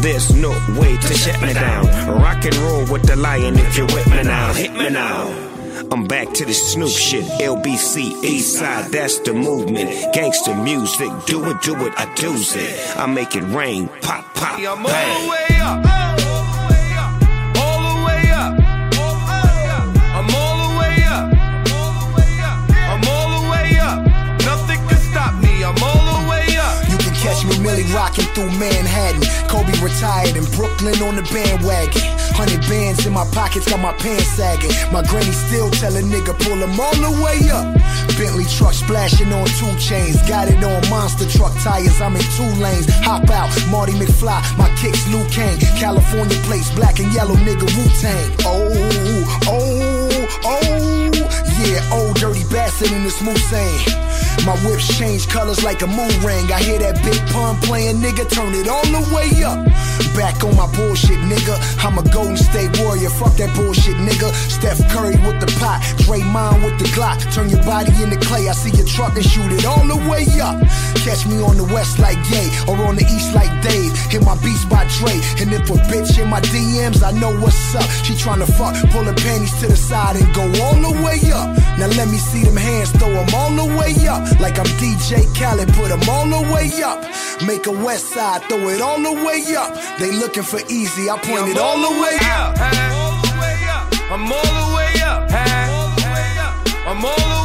There's 0.00 0.34
no 0.34 0.50
way 0.78 0.96
to 0.96 1.14
shut 1.14 1.40
me 1.42 1.52
down. 1.54 1.86
Rock 2.20 2.44
and 2.44 2.54
roll 2.56 2.86
with 2.90 3.02
the 3.04 3.16
lion 3.16 3.58
if 3.58 3.76
you're 3.76 3.86
with 3.86 4.06
me 4.08 4.22
now. 4.22 4.52
Hit 4.52 4.72
me 4.72 4.90
now. 4.90 5.26
I'm 5.90 6.06
back 6.06 6.32
to 6.34 6.44
the 6.44 6.52
Snoop 6.52 6.90
shit. 6.90 7.24
LBC, 7.40 8.22
East 8.22 8.58
Side, 8.58 8.92
that's 8.92 9.20
the 9.20 9.32
movement. 9.32 9.90
Gangster 10.12 10.54
music, 10.54 11.08
do 11.26 11.48
it, 11.50 11.62
do 11.62 11.74
it, 11.86 11.92
I 11.96 12.12
do 12.14 12.34
it. 12.34 12.96
I 12.96 13.06
make 13.06 13.34
it 13.34 13.44
rain, 13.44 13.88
pop, 14.02 14.34
pop, 14.34 14.56
bang. 14.56 14.66
I'm 14.66 14.86
all 14.86 15.22
the 15.22 15.30
way 15.30 15.46
up. 15.60 16.17
Rocking 28.18 28.34
through 28.34 28.58
Manhattan. 28.58 29.22
Kobe 29.48 29.72
retired 29.80 30.36
in 30.36 30.44
Brooklyn 30.56 31.00
on 31.02 31.16
the 31.16 31.22
bandwagon. 31.32 32.02
Hundred 32.34 32.60
bands 32.62 33.06
in 33.06 33.12
my 33.12 33.24
pockets, 33.30 33.68
got 33.68 33.80
my 33.80 33.92
pants 33.92 34.26
sagging. 34.34 34.70
My 34.92 35.02
granny 35.02 35.32
still 35.32 35.70
tell 35.70 35.94
a 35.94 36.02
nigga 36.02 36.34
pull 36.38 36.58
him 36.58 36.78
all 36.78 36.94
the 36.94 37.14
way 37.22 37.38
up. 37.50 37.66
Bentley 38.18 38.44
truck 38.44 38.74
splashing 38.74 39.32
on 39.32 39.46
two 39.58 39.70
chains. 39.78 40.20
Got 40.28 40.48
it 40.48 40.62
on 40.62 40.82
monster 40.90 41.28
truck 41.28 41.54
tires. 41.62 42.00
I'm 42.00 42.16
in 42.16 42.26
two 42.34 42.50
lanes. 42.58 42.86
Hop 43.06 43.28
out, 43.30 43.50
Marty 43.70 43.92
McFly. 43.92 44.42
My 44.58 44.68
kicks 44.76 45.06
Luke 45.08 45.30
Kane. 45.30 45.58
California 45.78 46.36
plates, 46.42 46.70
black 46.74 46.98
and 46.98 47.12
yellow 47.14 47.36
nigga 47.46 47.66
Wu 47.70 47.84
Tang. 48.02 48.30
Oh, 48.46 48.66
oh, 49.46 50.28
oh, 50.44 51.10
Yeah, 51.62 51.82
old 51.94 52.16
dirty 52.16 52.44
bastard 52.50 52.92
in 52.92 53.04
the 53.04 53.10
smooth 53.10 53.38
saying. 53.50 54.17
My 54.46 54.56
whips 54.64 54.96
change 54.96 55.28
colors 55.28 55.62
like 55.62 55.82
a 55.82 55.86
moon 55.86 56.12
ring. 56.22 56.50
I 56.52 56.60
hear 56.62 56.78
that 56.78 57.02
big 57.02 57.20
pun 57.32 57.56
playing, 57.60 57.96
nigga, 57.96 58.28
turn 58.30 58.54
it 58.54 58.68
all 58.68 58.86
the 58.86 59.02
way 59.14 59.44
up. 59.44 59.58
Back 60.14 60.42
on 60.42 60.56
my 60.56 60.66
bullshit, 60.74 61.18
nigga. 61.30 61.54
I'm 61.84 61.98
a 61.98 62.02
Golden 62.10 62.36
State 62.36 62.78
Warrior. 62.80 63.10
Fuck 63.10 63.36
that 63.36 63.54
bullshit, 63.54 63.96
nigga. 63.96 64.32
Steph 64.50 64.82
Curry 64.90 65.14
with 65.22 65.38
the 65.38 65.46
pot, 65.58 65.82
Draymond 66.02 66.64
with 66.64 66.78
the 66.78 66.86
Glock. 66.96 67.22
Turn 67.32 67.48
your 67.48 67.62
body 67.62 67.92
into 68.02 68.18
clay. 68.18 68.48
I 68.48 68.52
see 68.52 68.70
your 68.74 68.86
truck 68.86 69.14
and 69.14 69.24
shoot 69.24 69.52
it 69.52 69.64
all 69.64 69.86
the 69.86 69.96
way 70.10 70.26
up. 70.40 70.58
Catch 71.06 71.26
me 71.26 71.40
on 71.42 71.56
the 71.56 71.64
west 71.70 71.98
like 71.98 72.18
Ye, 72.30 72.50
or 72.66 72.76
on 72.86 72.96
the 72.96 73.06
east 73.06 73.34
like 73.34 73.52
Dave. 73.62 73.94
Hit 74.10 74.24
my 74.24 74.34
beats 74.42 74.64
by 74.66 74.86
Dre. 74.98 75.14
And 75.38 75.54
if 75.54 75.70
a 75.70 75.78
bitch 75.86 76.18
in 76.18 76.28
my 76.28 76.40
DMs, 76.52 77.02
I 77.02 77.12
know 77.12 77.32
what's 77.38 77.74
up. 77.74 77.86
She 78.02 78.14
tryna 78.14 78.50
fuck, 78.58 78.74
pull 78.90 79.04
her 79.04 79.14
panties 79.14 79.54
to 79.60 79.68
the 79.68 79.76
side 79.76 80.16
and 80.16 80.26
go 80.34 80.42
all 80.62 80.78
the 80.82 80.94
way 81.02 81.18
up. 81.30 81.54
Now 81.78 81.88
let 81.94 82.08
me 82.08 82.18
see 82.18 82.42
them 82.42 82.56
hands, 82.56 82.90
throw 82.92 83.10
them 83.10 83.28
all 83.34 83.54
the 83.54 83.66
way 83.78 83.94
up. 84.10 84.26
Like 84.40 84.58
I'm 84.58 84.70
DJ 84.78 85.24
Khaled, 85.38 85.72
put 85.74 85.88
them 85.88 86.08
all 86.08 86.26
the 86.26 86.42
way 86.52 86.70
up. 86.82 87.02
Make 87.46 87.66
a 87.66 87.72
west 87.72 88.10
side, 88.10 88.42
throw 88.44 88.68
it 88.68 88.80
all 88.80 89.00
the 89.02 89.12
way 89.24 89.42
up. 89.56 89.74
They 89.98 90.10
looking 90.12 90.42
for 90.42 90.60
easy, 90.68 91.10
I 91.10 91.18
point 91.18 91.48
it 91.48 91.58
all 91.58 91.78
the 91.78 92.00
way 92.00 92.16
up. 92.22 92.54
I'm 92.58 92.92
all 92.92 93.22
the 93.22 93.32
way 93.40 93.56
up. 93.68 93.94
I'm 94.10 94.32
all 94.32 94.42
the 94.42 94.76
way 94.76 94.92
up. 95.02 95.30
I'm 96.86 97.04
all 97.04 97.16
the 97.16 97.22
way 97.22 97.32
up. 97.32 97.37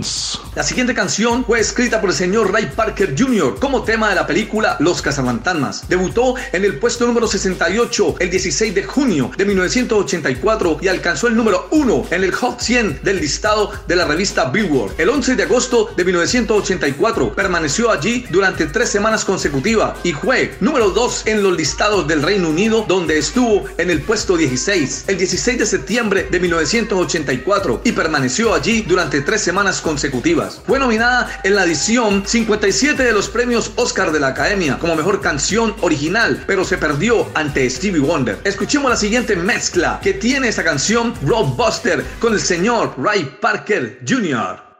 Hanz. 0.00 0.29
La 0.56 0.64
siguiente 0.64 0.94
canción 0.94 1.44
fue 1.44 1.60
escrita 1.60 2.00
por 2.00 2.10
el 2.10 2.16
señor 2.16 2.52
Ray 2.52 2.72
Parker 2.74 3.14
Jr. 3.16 3.60
como 3.60 3.84
tema 3.84 4.08
de 4.08 4.16
la 4.16 4.26
película 4.26 4.76
Los 4.80 5.00
Cazafantasmas. 5.00 5.88
Debutó 5.88 6.34
en 6.52 6.64
el 6.64 6.80
puesto 6.80 7.06
número 7.06 7.28
68 7.28 8.16
el 8.18 8.30
16 8.30 8.74
de 8.74 8.82
junio 8.82 9.30
de 9.36 9.44
1984 9.44 10.78
y 10.82 10.88
alcanzó 10.88 11.28
el 11.28 11.36
número 11.36 11.68
1 11.70 12.06
en 12.10 12.24
el 12.24 12.32
Hot 12.32 12.60
100 12.60 12.98
del 13.04 13.20
listado 13.20 13.70
de 13.86 13.94
la 13.94 14.06
revista 14.06 14.46
Billboard. 14.46 14.94
El 14.98 15.10
11 15.10 15.36
de 15.36 15.44
agosto 15.44 15.92
de 15.96 16.04
1984 16.04 17.32
permaneció 17.32 17.92
allí 17.92 18.26
durante 18.28 18.66
tres 18.66 18.88
semanas 18.88 19.24
consecutivas 19.24 20.00
y 20.02 20.14
fue 20.14 20.56
número 20.58 20.90
2 20.90 21.28
en 21.28 21.44
los 21.44 21.56
listados 21.56 22.08
del 22.08 22.22
Reino 22.22 22.48
Unido 22.48 22.84
donde 22.88 23.18
estuvo 23.18 23.66
en 23.78 23.88
el 23.88 24.02
puesto 24.02 24.36
16 24.36 25.04
el 25.06 25.16
16 25.16 25.60
de 25.60 25.66
septiembre 25.66 26.26
de 26.28 26.40
1984 26.40 27.82
y 27.84 27.92
permaneció 27.92 28.52
allí 28.52 28.82
durante 28.82 29.20
tres 29.20 29.42
semanas 29.42 29.80
consecutivas. 29.80 30.39
Fue 30.48 30.78
nominada 30.78 31.40
en 31.44 31.54
la 31.54 31.64
edición 31.64 32.22
57 32.26 33.02
de 33.02 33.12
los 33.12 33.28
premios 33.28 33.72
Oscar 33.76 34.12
de 34.12 34.20
la 34.20 34.28
Academia 34.28 34.78
como 34.78 34.96
mejor 34.96 35.20
canción 35.20 35.74
original, 35.80 36.44
pero 36.46 36.64
se 36.64 36.78
perdió 36.78 37.26
ante 37.34 37.68
Stevie 37.68 38.00
Wonder. 38.00 38.40
Escuchemos 38.44 38.90
la 38.90 38.96
siguiente 38.96 39.36
mezcla 39.36 40.00
que 40.02 40.14
tiene 40.14 40.48
esta 40.48 40.64
canción 40.64 41.14
Rob 41.26 41.56
Buster 41.56 42.04
con 42.20 42.32
el 42.32 42.40
señor 42.40 42.94
Ray 42.98 43.38
Parker 43.40 44.00
Jr. 44.08 44.70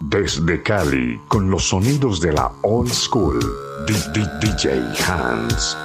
Desde 0.00 0.62
Cali, 0.62 1.20
con 1.28 1.50
los 1.50 1.68
sonidos 1.68 2.20
de 2.20 2.32
la 2.32 2.50
old 2.62 2.92
school, 2.92 3.40
DJ 3.86 4.80
Hans. 5.06 5.76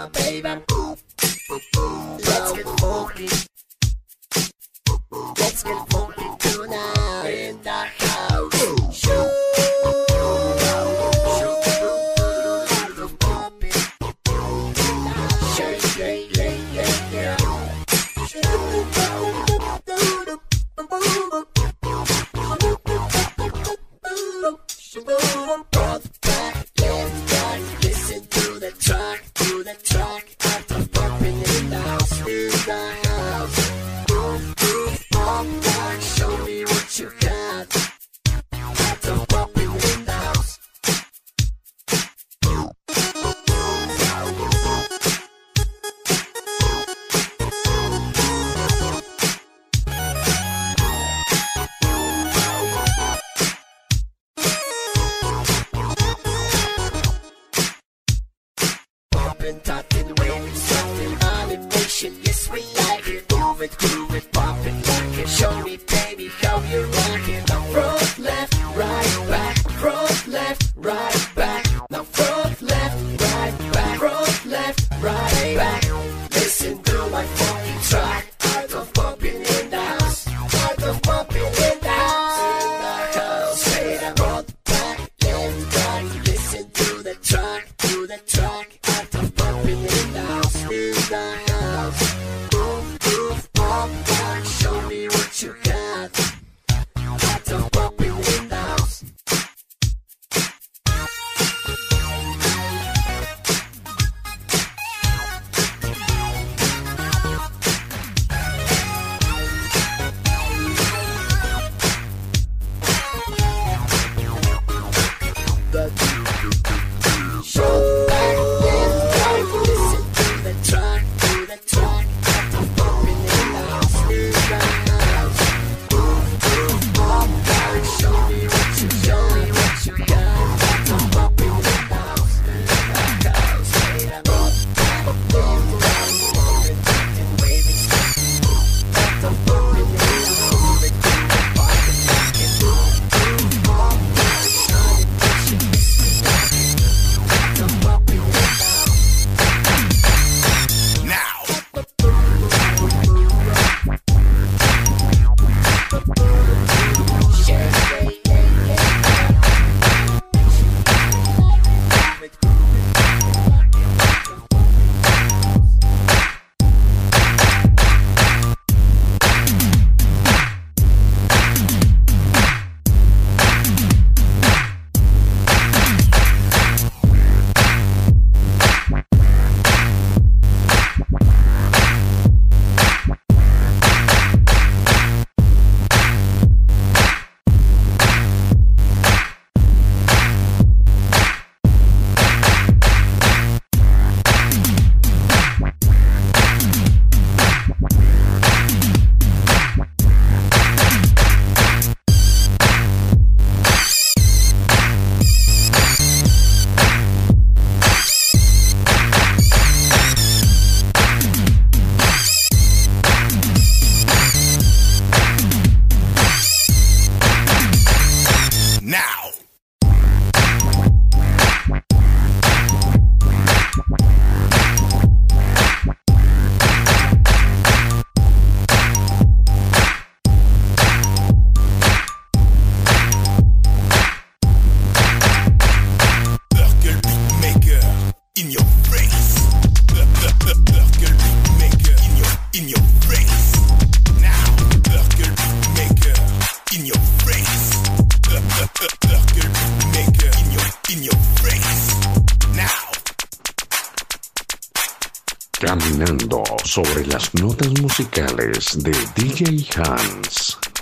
Sobre 256.64 257.06
las 257.06 257.34
notas 257.36 257.70
musicales 257.80 258.78
de 258.84 258.92
DJ 259.16 259.68
Hans. 259.78 260.73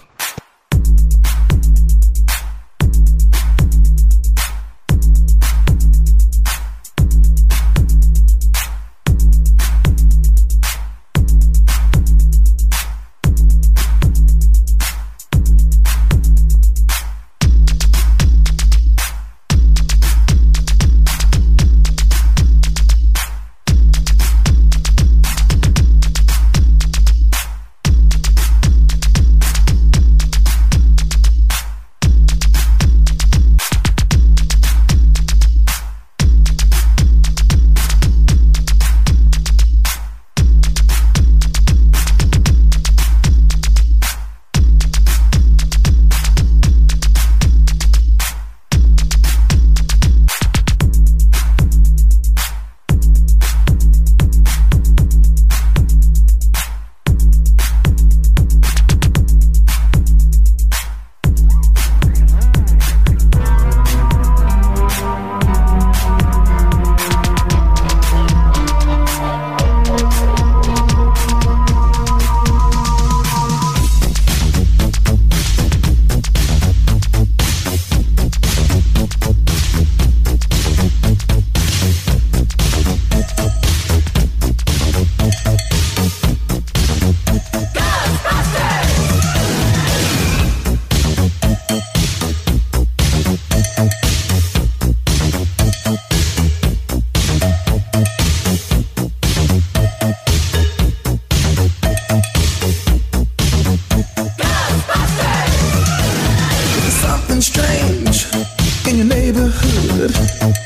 Tinder. 110.07 110.60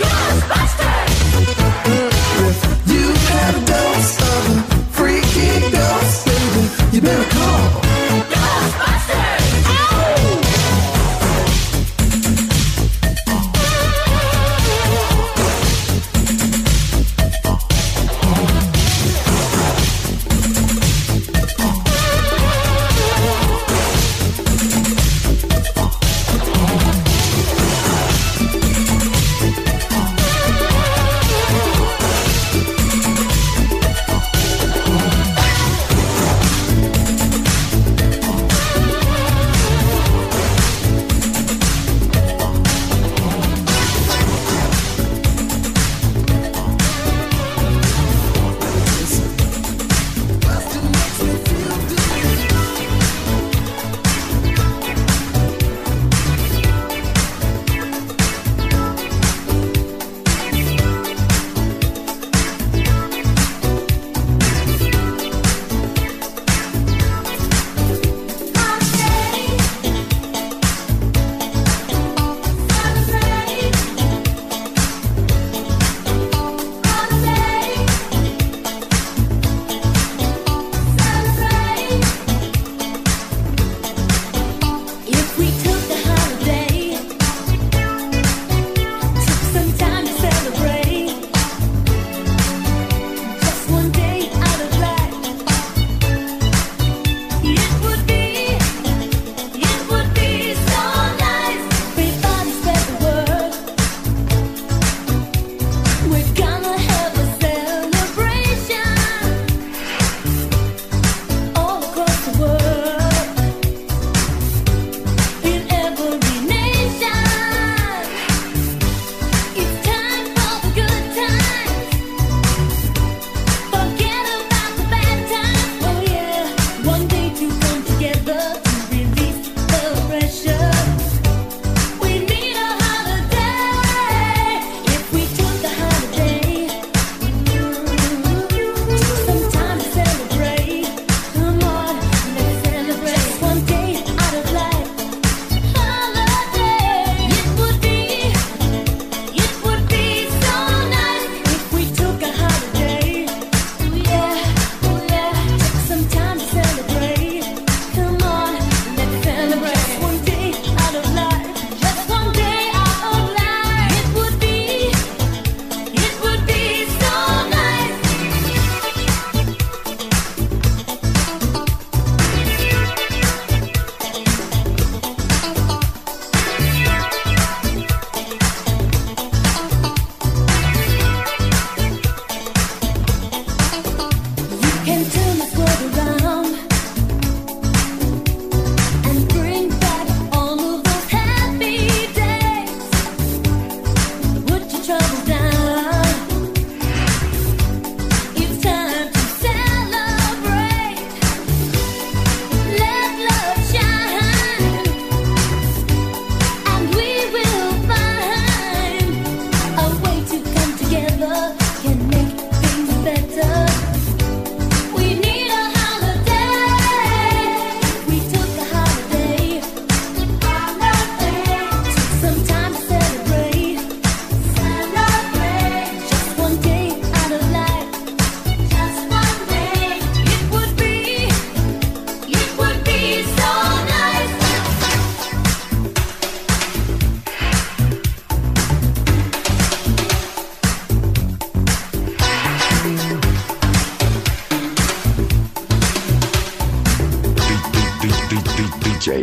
Ghostbusters! 0.00 2.15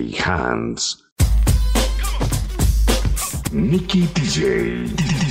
DJ 0.04 0.18
Hanz. 0.20 0.98
Niky 3.54 4.08
DJ. 4.14 5.23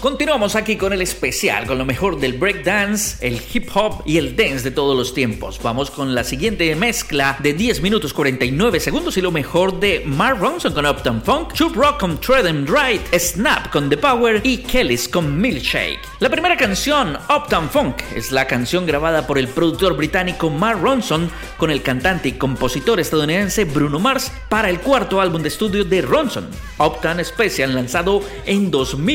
Continuamos 0.00 0.56
aquí 0.56 0.76
con 0.76 0.94
el 0.94 1.02
especial, 1.02 1.66
con 1.66 1.76
lo 1.76 1.84
mejor 1.84 2.18
del 2.18 2.32
breakdance, 2.32 3.18
el 3.20 3.38
hip 3.52 3.68
hop 3.74 4.02
y 4.06 4.16
el 4.16 4.34
dance 4.34 4.62
de 4.62 4.70
todos 4.70 4.96
los 4.96 5.12
tiempos. 5.12 5.60
Vamos 5.62 5.90
con 5.90 6.14
la 6.14 6.24
siguiente 6.24 6.74
mezcla 6.74 7.36
de 7.38 7.52
10 7.52 7.82
minutos 7.82 8.14
49 8.14 8.80
segundos 8.80 9.18
y 9.18 9.20
lo 9.20 9.30
mejor 9.30 9.78
de 9.78 10.02
Mark 10.06 10.38
Ronson 10.40 10.72
con 10.72 10.86
Uptown 10.86 11.22
Funk, 11.22 11.52
Chubb 11.52 11.74
Rock 11.74 12.00
con 12.00 12.18
Tread 12.18 12.46
and 12.46 12.66
Right, 12.66 13.02
Snap 13.14 13.70
con 13.70 13.90
The 13.90 13.98
Power 13.98 14.40
y 14.42 14.58
Kellys 14.58 15.06
con 15.06 15.38
Milkshake. 15.38 16.00
La 16.20 16.30
primera 16.30 16.56
canción, 16.56 17.18
Uptown 17.28 17.68
Funk, 17.68 17.96
es 18.14 18.32
la 18.32 18.46
canción 18.46 18.86
grabada 18.86 19.26
por 19.26 19.38
el 19.38 19.48
productor 19.48 19.96
británico 19.96 20.48
Mark 20.48 20.80
Ronson 20.80 21.30
con 21.58 21.70
el 21.70 21.82
cantante 21.82 22.30
y 22.30 22.32
compositor 22.32 23.00
estadounidense 23.00 23.66
Bruno 23.66 23.98
Mars 23.98 24.32
para 24.48 24.70
el 24.70 24.80
cuarto 24.80 25.20
álbum 25.20 25.42
de 25.42 25.48
estudio 25.48 25.84
de 25.84 26.00
Ronson, 26.00 26.48
Uptown 26.78 27.22
Special, 27.22 27.74
lanzado 27.74 28.22
en 28.46 28.70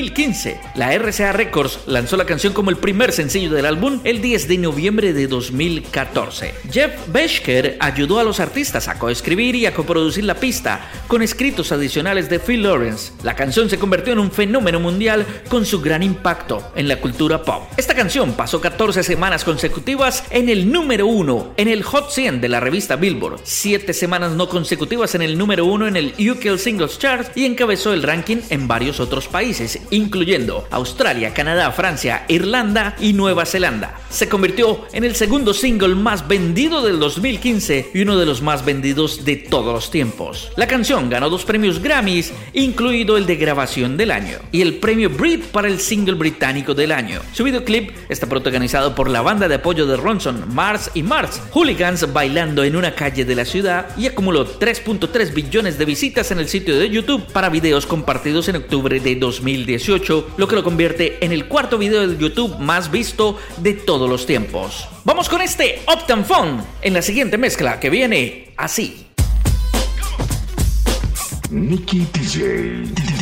2015. 0.05 0.59
La 0.75 0.93
RCA 0.97 1.31
Records 1.31 1.79
lanzó 1.87 2.17
la 2.17 2.25
canción 2.25 2.53
como 2.53 2.69
el 2.69 2.77
primer 2.77 3.11
sencillo 3.11 3.51
del 3.51 3.65
álbum 3.65 4.01
el 4.03 4.21
10 4.21 4.47
de 4.47 4.57
noviembre 4.57 5.13
de 5.13 5.27
2014. 5.27 6.53
Jeff 6.71 6.91
Beschker 7.07 7.77
ayudó 7.79 8.19
a 8.19 8.23
los 8.23 8.39
artistas 8.39 8.87
a 8.87 8.99
coescribir 8.99 9.55
y 9.55 9.65
a 9.65 9.73
coproducir 9.73 10.23
la 10.23 10.35
pista 10.35 10.91
con 11.07 11.21
escritos 11.21 11.71
adicionales 11.71 12.29
de 12.29 12.39
Phil 12.39 12.63
Lawrence. 12.63 13.13
La 13.23 13.35
canción 13.35 13.69
se 13.69 13.79
convirtió 13.79 14.13
en 14.13 14.19
un 14.19 14.31
fenómeno 14.31 14.79
mundial 14.79 15.25
con 15.49 15.65
su 15.65 15.81
gran 15.81 16.03
impacto 16.03 16.71
en 16.75 16.87
la 16.87 16.99
cultura 16.99 17.41
pop. 17.43 17.63
Esta 17.77 17.95
canción 17.95 18.33
pasó 18.33 18.61
14 18.61 19.03
semanas 19.03 19.43
consecutivas 19.43 20.23
en 20.29 20.49
el 20.49 20.71
número 20.71 21.07
1 21.07 21.53
en 21.57 21.67
el 21.67 21.83
Hot 21.83 22.11
100 22.11 22.41
de 22.41 22.49
la 22.49 22.59
revista 22.59 22.95
Billboard, 22.95 23.39
7 23.43 23.93
semanas 23.93 24.33
no 24.33 24.49
consecutivas 24.49 25.15
en 25.15 25.23
el 25.23 25.37
número 25.37 25.65
1 25.65 25.87
en 25.87 25.95
el 25.95 26.29
UK 26.29 26.57
Singles 26.57 26.99
Chart 26.99 27.35
y 27.35 27.45
encabezó 27.45 27.93
el 27.93 28.03
ranking 28.03 28.37
en 28.49 28.67
varios 28.67 28.99
otros 28.99 29.27
países, 29.27 29.79
incluyendo 29.91 30.67
Australia, 30.71 31.33
Canadá, 31.33 31.71
Francia, 31.71 32.25
Irlanda 32.27 32.95
y 32.99 33.13
Nueva 33.13 33.45
Zelanda. 33.45 33.99
Se 34.09 34.29
convirtió 34.29 34.85
en 34.93 35.03
el 35.03 35.15
segundo 35.15 35.53
single 35.53 35.95
más 35.95 36.27
vendido 36.27 36.81
del 36.81 36.99
2015 36.99 37.91
y 37.93 38.01
uno 38.01 38.17
de 38.17 38.25
los 38.25 38.41
más 38.41 38.65
vendidos 38.65 39.25
de 39.25 39.35
todos 39.35 39.73
los 39.73 39.91
tiempos. 39.91 40.51
La 40.55 40.67
canción 40.67 41.09
ganó 41.09 41.29
dos 41.29 41.45
premios 41.45 41.81
Grammys, 41.81 42.33
incluido 42.53 43.17
el 43.17 43.25
de 43.25 43.35
grabación 43.35 43.97
del 43.97 44.11
año 44.11 44.39
y 44.51 44.61
el 44.61 44.75
premio 44.75 45.09
Brit 45.09 45.45
para 45.45 45.67
el 45.67 45.79
single 45.79 46.15
británico 46.15 46.73
del 46.73 46.91
año. 46.91 47.21
Su 47.33 47.43
videoclip 47.43 47.91
está 48.09 48.27
protagonizado 48.27 48.95
por 48.95 49.09
la 49.09 49.21
banda 49.21 49.47
de 49.47 49.55
apoyo 49.55 49.85
de 49.85 49.97
Ronson, 49.97 50.53
Mars 50.53 50.91
y 50.93 51.03
Mars, 51.03 51.41
hooligans 51.51 52.11
bailando 52.13 52.63
en 52.63 52.75
una 52.75 52.95
calle 52.95 53.25
de 53.25 53.35
la 53.35 53.45
ciudad 53.45 53.87
y 53.97 54.07
acumuló 54.07 54.59
3.3 54.59 55.33
billones 55.33 55.77
de 55.77 55.85
visitas 55.85 56.31
en 56.31 56.39
el 56.39 56.47
sitio 56.47 56.77
de 56.77 56.89
YouTube 56.89 57.25
para 57.31 57.49
videos 57.49 57.85
compartidos 57.85 58.47
en 58.47 58.57
octubre 58.57 58.99
de 58.99 59.15
2018, 59.77 60.35
lo 60.37 60.47
que 60.47 60.55
lo 60.55 60.63
convierte 60.63 61.23
en 61.23 61.31
el 61.31 61.47
cuarto 61.47 61.77
video 61.77 62.07
de 62.07 62.17
YouTube 62.17 62.57
más 62.59 62.91
visto 62.91 63.37
de 63.57 63.73
todos 63.73 64.09
los 64.09 64.25
tiempos. 64.25 64.87
Vamos 65.03 65.29
con 65.29 65.41
este 65.41 65.81
Optan 65.87 66.25
Fun 66.25 66.63
en 66.81 66.93
la 66.93 67.01
siguiente 67.01 67.37
mezcla 67.37 67.79
que 67.79 67.89
viene 67.89 68.53
así. 68.57 69.07
DJ. 71.49 73.14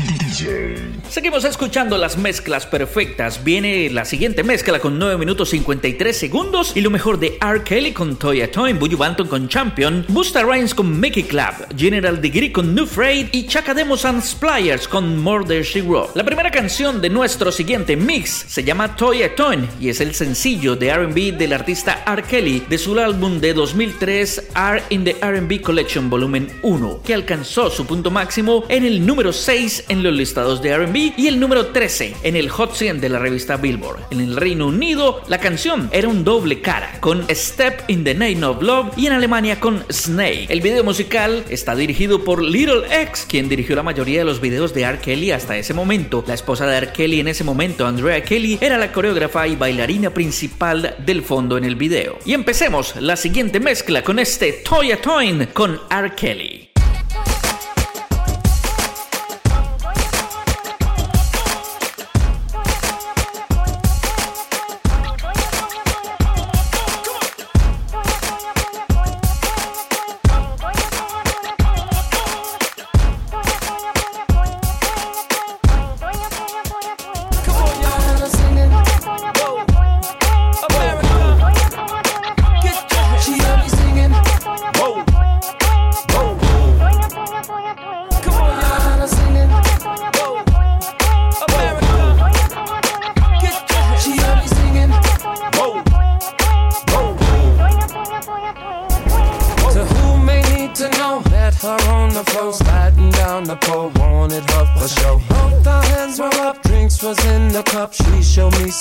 Seguimos 1.10 1.46
escuchando 1.46 1.96
las 1.98 2.18
mezclas 2.18 2.66
perfectas. 2.66 3.44
Viene 3.44 3.92
la 3.92 4.04
siguiente 4.04 4.44
mezcla 4.44 4.80
con 4.80 4.98
9 4.98 5.18
minutos 5.18 5.50
53 5.50 6.18
segundos 6.18 6.72
y 6.76 6.82
lo 6.82 6.90
mejor 6.90 7.20
de 7.20 7.38
R. 7.40 7.62
Kelly 7.64 7.92
con 7.92 8.16
Toya 8.16 8.50
Toyn, 8.50 8.80
Buju 8.80 8.98
Banton 8.98 9.28
con 9.28 9.48
Champion, 9.48 10.06
Busta 10.08 10.42
Rhymes 10.42 10.74
con 10.74 11.00
Mickey 11.00 11.24
Club, 11.24 11.68
General 11.78 12.20
Degree 12.20 12.52
con 12.52 12.74
New 12.74 12.88
Freight 12.88 13.34
y 13.36 13.46
Chaka 13.46 13.76
Demos 13.76 14.06
and 14.06 14.24
Spliers 14.24 14.88
con 14.88 15.20
Murder 15.20 15.64
She 15.64 15.84
Wrote. 15.84 16.14
La 16.16 16.24
primera 16.24 16.50
canción 16.50 17.00
de 17.00 17.12
nuestro 17.12 17.52
siguiente 17.52 17.96
mix 17.96 18.46
se 18.48 18.64
llama 18.64 18.96
Toya 18.96 19.36
Toyn 19.36 19.68
y 19.80 19.90
es 19.90 20.02
el 20.02 20.16
sencillo 20.16 20.76
de 20.76 20.88
R&B 20.88 21.34
del 21.34 21.54
artista 21.54 22.04
R. 22.08 22.24
Kelly 22.24 22.64
de 22.68 22.80
su 22.80 22.98
álbum 22.98 23.40
de 23.40 23.54
2003 23.54 24.50
R 24.56 24.84
in 24.90 25.04
the 25.04 25.16
R&B 25.22 25.62
Collection 25.62 26.10
Volumen 26.10 26.50
1, 26.64 27.02
que 27.04 27.14
alcanzó 27.14 27.70
su 27.70 27.86
punto 27.86 28.10
máximo 28.10 28.64
en 28.70 28.84
el 28.84 29.06
número 29.06 29.32
6 29.32 29.86
en 29.90 30.02
los 30.02 30.23
listados 30.24 30.62
de 30.62 30.70
R&B 30.70 31.16
y 31.18 31.28
el 31.28 31.38
número 31.38 31.66
13 31.68 32.16
en 32.24 32.38
el 32.38 32.48
Hot 32.48 32.76
100 32.76 33.02
de 33.02 33.10
la 33.10 33.20
revista 33.20 33.58
Billboard. 33.58 34.06
En 34.10 34.22
el 34.22 34.38
Reino 34.38 34.68
Unido, 34.68 35.22
la 35.28 35.38
canción 35.38 35.90
era 35.92 36.08
un 36.08 36.24
doble 36.24 36.62
cara 36.62 36.98
con 37.02 37.26
Step 37.30 37.82
in 37.90 38.06
the 38.06 38.14
Name 38.14 38.46
of 38.46 38.62
Love 38.62 38.98
y 38.98 39.08
en 39.08 39.12
Alemania 39.12 39.60
con 39.60 39.84
Snake. 39.92 40.48
El 40.48 40.62
video 40.62 40.86
musical 40.86 41.44
está 41.50 41.76
dirigido 41.76 42.24
por 42.24 42.42
Little 42.42 42.84
X, 43.02 43.26
quien 43.28 43.50
dirigió 43.50 43.76
la 43.76 43.84
mayoría 43.84 44.20
de 44.20 44.26
los 44.26 44.40
videos 44.40 44.74
de 44.74 44.84
R. 44.84 45.00
Kelly 45.00 45.32
hasta 45.32 45.58
ese 45.58 45.74
momento. 45.74 46.24
La 46.26 46.36
esposa 46.36 46.66
de 46.68 46.78
R. 46.78 46.94
Kelly 46.94 47.20
en 47.20 47.28
ese 47.28 47.44
momento, 47.44 47.86
Andrea 47.86 48.24
Kelly, 48.24 48.60
era 48.62 48.78
la 48.78 48.94
coreógrafa 48.94 49.46
y 49.46 49.58
bailarina 49.58 50.14
principal 50.14 50.96
del 51.06 51.22
fondo 51.22 51.58
en 51.58 51.66
el 51.66 51.76
video. 51.76 52.18
Y 52.26 52.32
empecemos 52.32 52.96
la 52.96 53.18
siguiente 53.18 53.60
mezcla 53.60 54.04
con 54.04 54.20
este 54.20 54.54
Toya 54.54 55.02
Toyn 55.02 55.48
con 55.48 55.82
R. 55.92 56.16
Kelly. 56.16 56.73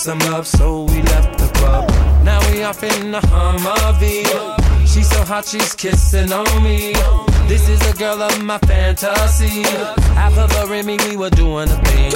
Some 0.02 0.18
love, 0.32 0.48
so 0.48 0.82
we 0.82 1.00
left 1.00 1.38
the 1.38 1.46
club. 1.54 1.88
Now 2.24 2.40
we 2.50 2.64
off 2.64 2.82
in 2.82 3.12
the 3.12 3.20
Humvee. 3.20 4.26
She's 4.84 5.08
so 5.08 5.22
hot, 5.22 5.46
she's 5.46 5.74
kissing 5.76 6.32
on 6.32 6.62
me. 6.62 6.92
This 7.46 7.68
is 7.68 7.78
the 7.78 7.94
girl 7.96 8.20
of 8.20 8.42
my 8.42 8.58
fantasy. 8.58 9.62
Half 10.14 10.36
of 10.38 10.50
her 10.52 10.74
and 10.74 10.86
me, 10.86 10.98
we 11.08 11.16
were 11.16 11.30
doing 11.30 11.68
a 11.70 11.78
thing. 11.84 12.12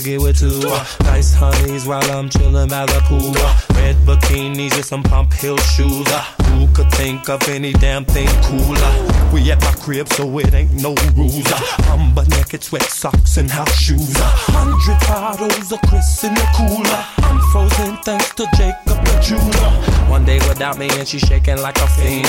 Get 0.00 0.20
with 0.20 0.38
two 0.38 0.60
uh, 0.68 0.84
nice 1.02 1.34
honeys 1.34 1.86
while 1.86 2.04
I'm 2.10 2.28
chilling 2.28 2.68
by 2.68 2.86
the 2.86 3.00
pool. 3.04 3.32
Uh, 3.36 3.60
red 3.74 3.96
bikinis 4.06 4.74
and 4.74 4.84
some 4.84 5.02
pump 5.02 5.32
heel 5.32 5.56
shoes. 5.58 6.06
Uh, 6.08 6.22
who 6.52 6.66
could 6.74 6.90
think 6.92 7.28
of 7.28 7.46
any 7.48 7.72
damn 7.72 8.04
thing 8.04 8.28
cooler? 8.42 9.32
We 9.32 9.50
at 9.50 9.60
my 9.60 9.72
crib, 9.72 10.08
so 10.08 10.38
it 10.38 10.54
ain't 10.54 10.72
no 10.74 10.94
rules. 11.16 11.50
I'm 11.88 12.14
but 12.14 12.28
naked, 12.28 12.62
sweat 12.62 12.82
socks 12.82 13.36
and 13.36 13.50
house 13.50 13.74
shoes. 13.76 14.14
Uh, 14.16 14.22
hundred 14.22 14.98
bottles 15.06 15.72
of 15.72 15.80
Chris 15.88 16.24
in 16.24 16.34
the 16.34 16.46
cooler. 16.56 17.04
I'm 17.18 17.40
frozen 17.52 17.96
thanks 18.02 18.34
to 18.34 18.46
Jacob 18.56 19.04
the 19.04 19.20
jeweler. 19.20 19.70
One 20.10 20.24
day 20.24 20.38
without 20.48 20.78
me 20.78 20.88
and 20.92 21.06
she 21.06 21.18
shaking 21.18 21.58
like 21.58 21.78
a 21.78 21.86
fiend. 21.86 22.28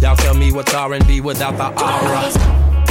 Y'all 0.00 0.16
tell 0.16 0.34
me 0.34 0.52
what's 0.52 0.74
R&B 0.74 1.20
without 1.20 1.56
the 1.56 1.68
aura. 1.82 2.85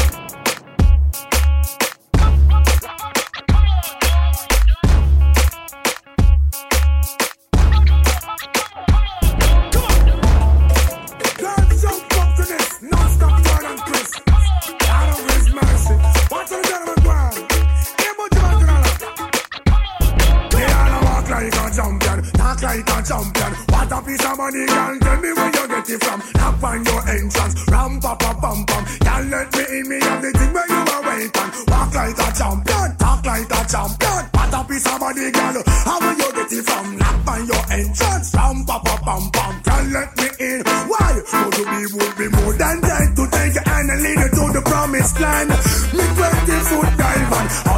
It 25.95 26.03
from? 26.03 26.19
Knock 26.35 26.63
on 26.63 26.85
your 26.85 27.01
entrance. 27.09 27.55
Ram 27.69 27.99
pa 27.99 28.15
pa 28.15 28.33
pam 28.41 28.65
pam. 28.65 28.83
Can't 28.99 29.29
let 29.29 29.47
me 29.55 29.63
in 29.79 29.89
me 29.89 29.99
have 30.01 30.21
the 30.21 30.31
thing 30.31 30.53
where 30.53 30.67
you 30.67 30.81
are 30.95 31.03
waiting. 31.07 31.49
Walk 31.67 31.93
like 31.95 32.19
a 32.19 32.29
champion, 32.35 32.89
talk 32.97 33.25
like 33.25 33.51
a 33.51 33.61
champion. 33.69 34.21
What 34.35 34.53
a 34.53 34.61
piece 34.67 34.87
of 34.87 34.99
body, 34.99 35.31
girl. 35.31 35.63
How 35.87 35.99
will 35.99 36.17
you 36.19 36.29
get 36.33 36.51
it 36.51 36.63
from? 36.65 36.97
Knock 36.97 37.27
on 37.27 37.41
your 37.47 37.63
entrance. 37.71 38.27
Ram 38.35 38.57
pa 38.65 38.77
pa 38.79 38.95
pam 39.05 39.23
pam. 39.31 39.53
Can't 39.63 39.87
let 39.91 40.09
me 40.17 40.27
in. 40.39 40.59
Why? 40.65 41.11
Would 41.15 41.57
you 41.57 41.65
be 41.65 41.81
would 41.95 42.15
be 42.17 42.27
more 42.37 42.53
than 42.53 42.81
dead 42.81 43.07
to 43.15 43.23
take 43.31 43.57
hand 43.65 43.89
and 43.89 44.01
lead 44.01 44.19
you 44.19 44.29
to 44.29 44.43
the 44.53 44.61
promised 44.65 45.19
land? 45.19 45.84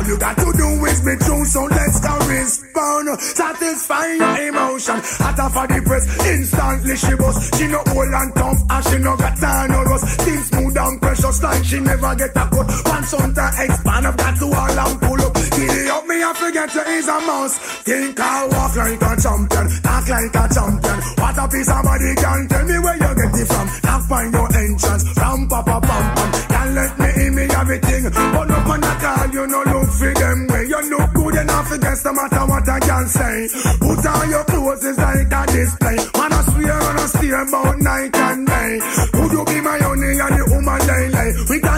All 0.08 0.14
you 0.14 0.20
got 0.20 0.38
to 0.38 0.52
do 0.56 0.86
is 0.86 1.02
be 1.02 1.16
true. 1.24 1.46
So 1.46 1.64
let's 1.66 2.00
go 2.00 2.14
respond. 2.28 3.20
Satisfy 3.20 4.08
your 4.14 4.48
emotion. 4.48 5.00
Hotter 5.20 5.50
for 5.50 5.68
the 5.68 5.82
press. 5.86 6.06
Instantly 6.26 6.96
she 6.96 7.16
bust. 7.16 7.56
She 7.56 7.68
no 7.68 7.80
old 7.80 8.14
and 8.14 8.34
tough 8.36 8.60
and 8.70 8.84
she 8.88 8.98
no 9.00 9.18
got 9.18 9.38
time 9.38 9.72
no 9.72 9.84
rust. 9.84 10.22
Skin 10.22 10.38
smooth 10.38 10.78
and 10.78 11.02
precious 11.02 11.44
like 11.44 11.64
she 11.64 11.80
never 11.80 12.16
get 12.16 12.32
a 12.32 12.46
cut. 12.48 12.68
Pants 12.86 13.14
on 13.14 13.34
to 13.34 13.46
expand 13.64 14.06
up 14.06 14.18
got 14.18 14.36
to 14.38 14.46
all 14.46 14.80
and 14.80 15.02
pull 15.02 15.22
up. 15.22 15.34
Giddy 15.34 15.90
up 15.90 16.06
me 16.08 16.24
I 16.24 16.34
forget 16.34 16.70
to 16.70 16.82
is 16.88 17.08
a 17.08 17.18
mouse. 17.28 17.58
Think 17.84 18.20
I 18.20 18.48
walk 18.48 18.76
like 18.76 19.02
a 19.02 19.12
champion. 19.22 19.66
Talk 19.82 20.08
like 20.08 20.36
a 20.36 20.46
champion. 20.54 20.98
What 21.20 21.38
a 21.38 21.46
piece 21.48 21.70
of 21.70 21.84
body 21.84 22.16
can 22.16 22.48
tell 22.48 22.66
me 22.66 22.78
where 22.80 22.96
you 22.96 23.12
get 23.16 23.36
it 23.42 23.48
from. 23.48 23.68
Can't 23.82 24.04
find 24.08 24.34
your 24.34 24.48
entrance. 24.56 25.04
Ram 25.18 25.48
pa 25.48 25.62
pa 25.64 25.80
pam 25.80 26.06
pam. 26.16 26.57
Can't 26.68 26.76
let 26.76 27.00
me 27.00 27.26
in 27.26 27.36
me 27.36 27.44
everything. 27.44 28.04
But 28.12 28.52
up 28.52 28.68
on 28.68 28.82
the 28.82 28.94
call 29.00 29.28
you 29.32 29.48
no 29.48 29.64
look 29.72 29.90
for 29.90 30.14
them 30.14 30.48
way. 30.48 30.64
You 30.68 30.82
look 30.92 31.14
good 31.14 31.36
enough 31.36 31.72
against 31.72 32.04
no 32.04 32.12
matter 32.12 32.46
what 32.46 32.68
I 32.68 32.80
can 32.80 33.08
say. 33.08 33.48
Put 33.80 34.06
on 34.06 34.30
your 34.30 34.44
clothes 34.44 34.84
is 34.84 34.98
like 34.98 35.32
a 35.32 35.42
display. 35.48 35.96
Man 35.96 36.34
I 36.34 36.42
swear 36.44 36.74
on 36.74 36.96
a 36.98 37.08
steer 37.08 37.42
about 37.48 37.80
night 37.80 38.16
and 38.16 38.48
day. 38.48 38.80
Would 39.16 39.32
you 39.32 39.46
be 39.46 39.62
my 39.62 39.78
honey 39.80 40.20
and 40.20 40.36
the 40.36 40.46
woman 40.52 40.80
lay 40.92 41.08
lay? 41.08 41.30
We 41.48 41.58
can 41.64 41.77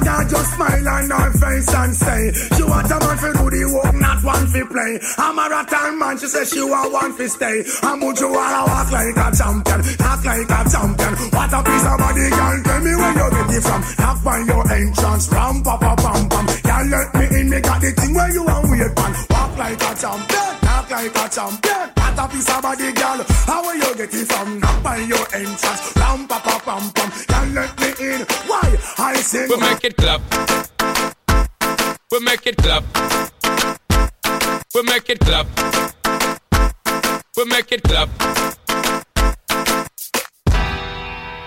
smile 0.55 0.87
on 0.87 1.09
her 1.09 1.31
face 1.37 1.73
and 1.73 1.93
say 1.95 2.31
She 2.55 2.63
want 2.63 2.91
a 2.91 2.97
man 2.99 3.17
for 3.17 3.33
do 3.33 3.45
the 3.49 3.63
work, 3.73 3.95
not 3.95 4.23
one 4.23 4.47
for 4.47 4.65
play. 4.65 4.99
I'm 5.17 5.37
a 5.37 5.45
rattan 5.49 5.99
man, 5.99 6.17
she 6.17 6.27
say 6.27 6.45
she 6.45 6.61
want 6.61 6.91
one 6.93 7.13
for 7.13 7.27
stay. 7.27 7.63
And 7.83 8.01
would 8.01 8.19
you 8.19 8.29
wanna 8.31 8.61
walk 8.67 8.91
like 8.91 9.17
a 9.17 9.27
champion, 9.35 9.79
talk 9.97 10.21
like 10.25 10.49
a 10.49 10.61
champion? 10.69 11.13
What 11.33 11.53
a 11.53 11.59
piece 11.63 11.87
of 11.87 11.97
body, 11.97 12.27
girl, 12.29 12.57
tell 12.63 12.81
me 12.81 12.93
where 12.95 13.13
you 13.19 13.27
get 13.29 13.55
it 13.57 13.63
from. 13.63 13.81
Knock 13.99 14.17
by 14.23 14.37
your 14.49 14.63
entrance, 14.71 15.25
ram 15.31 15.55
pa 15.63 15.77
pa 15.77 15.95
pam 15.95 16.21
pam. 16.29 16.45
Can't 16.63 16.89
let 16.89 17.07
me 17.15 17.25
in, 17.39 17.49
me 17.49 17.59
got 17.61 17.81
the 17.81 17.91
thing 17.91 18.13
where 18.13 18.31
you 18.31 18.43
want 18.43 18.69
wait 18.69 18.93
man. 18.95 19.11
Walk 19.29 19.57
like 19.57 19.81
a 19.81 19.91
champion, 19.95 20.51
talk 20.61 20.89
like 20.89 21.15
a 21.15 21.25
champion. 21.29 21.98
What 22.19 22.31
a 22.31 22.35
piece 22.35 22.49
of 22.53 22.61
body, 22.61 22.91
girl, 22.91 23.23
how 23.47 23.61
will 23.63 23.75
you 23.75 23.95
get 23.95 24.13
it 24.13 24.27
from? 24.27 24.59
Knock 24.59 24.83
by 24.83 24.97
your 24.97 25.25
entrance, 25.33 25.95
ram 25.95 26.27
pa 26.27 26.37
pa 26.43 26.59
pam 26.65 26.91
pam. 26.91 27.09
Can't 27.29 27.53
let 27.53 27.79
me 27.79 27.87
in, 28.07 28.21
why? 28.45 28.77
I 28.97 29.15
sing. 29.15 29.47
We 29.47 29.55
make 29.55 29.85
it 29.85 29.95
clap. 29.95 30.19
We 32.11 32.19
make 32.19 32.45
it 32.45 32.57
clap. 32.57 32.83
We 34.75 34.83
make 34.83 35.09
it 35.09 35.19
clap. 35.21 35.47
We 37.37 37.45
make 37.45 37.71
it 37.71 37.83
clap. 37.83 38.09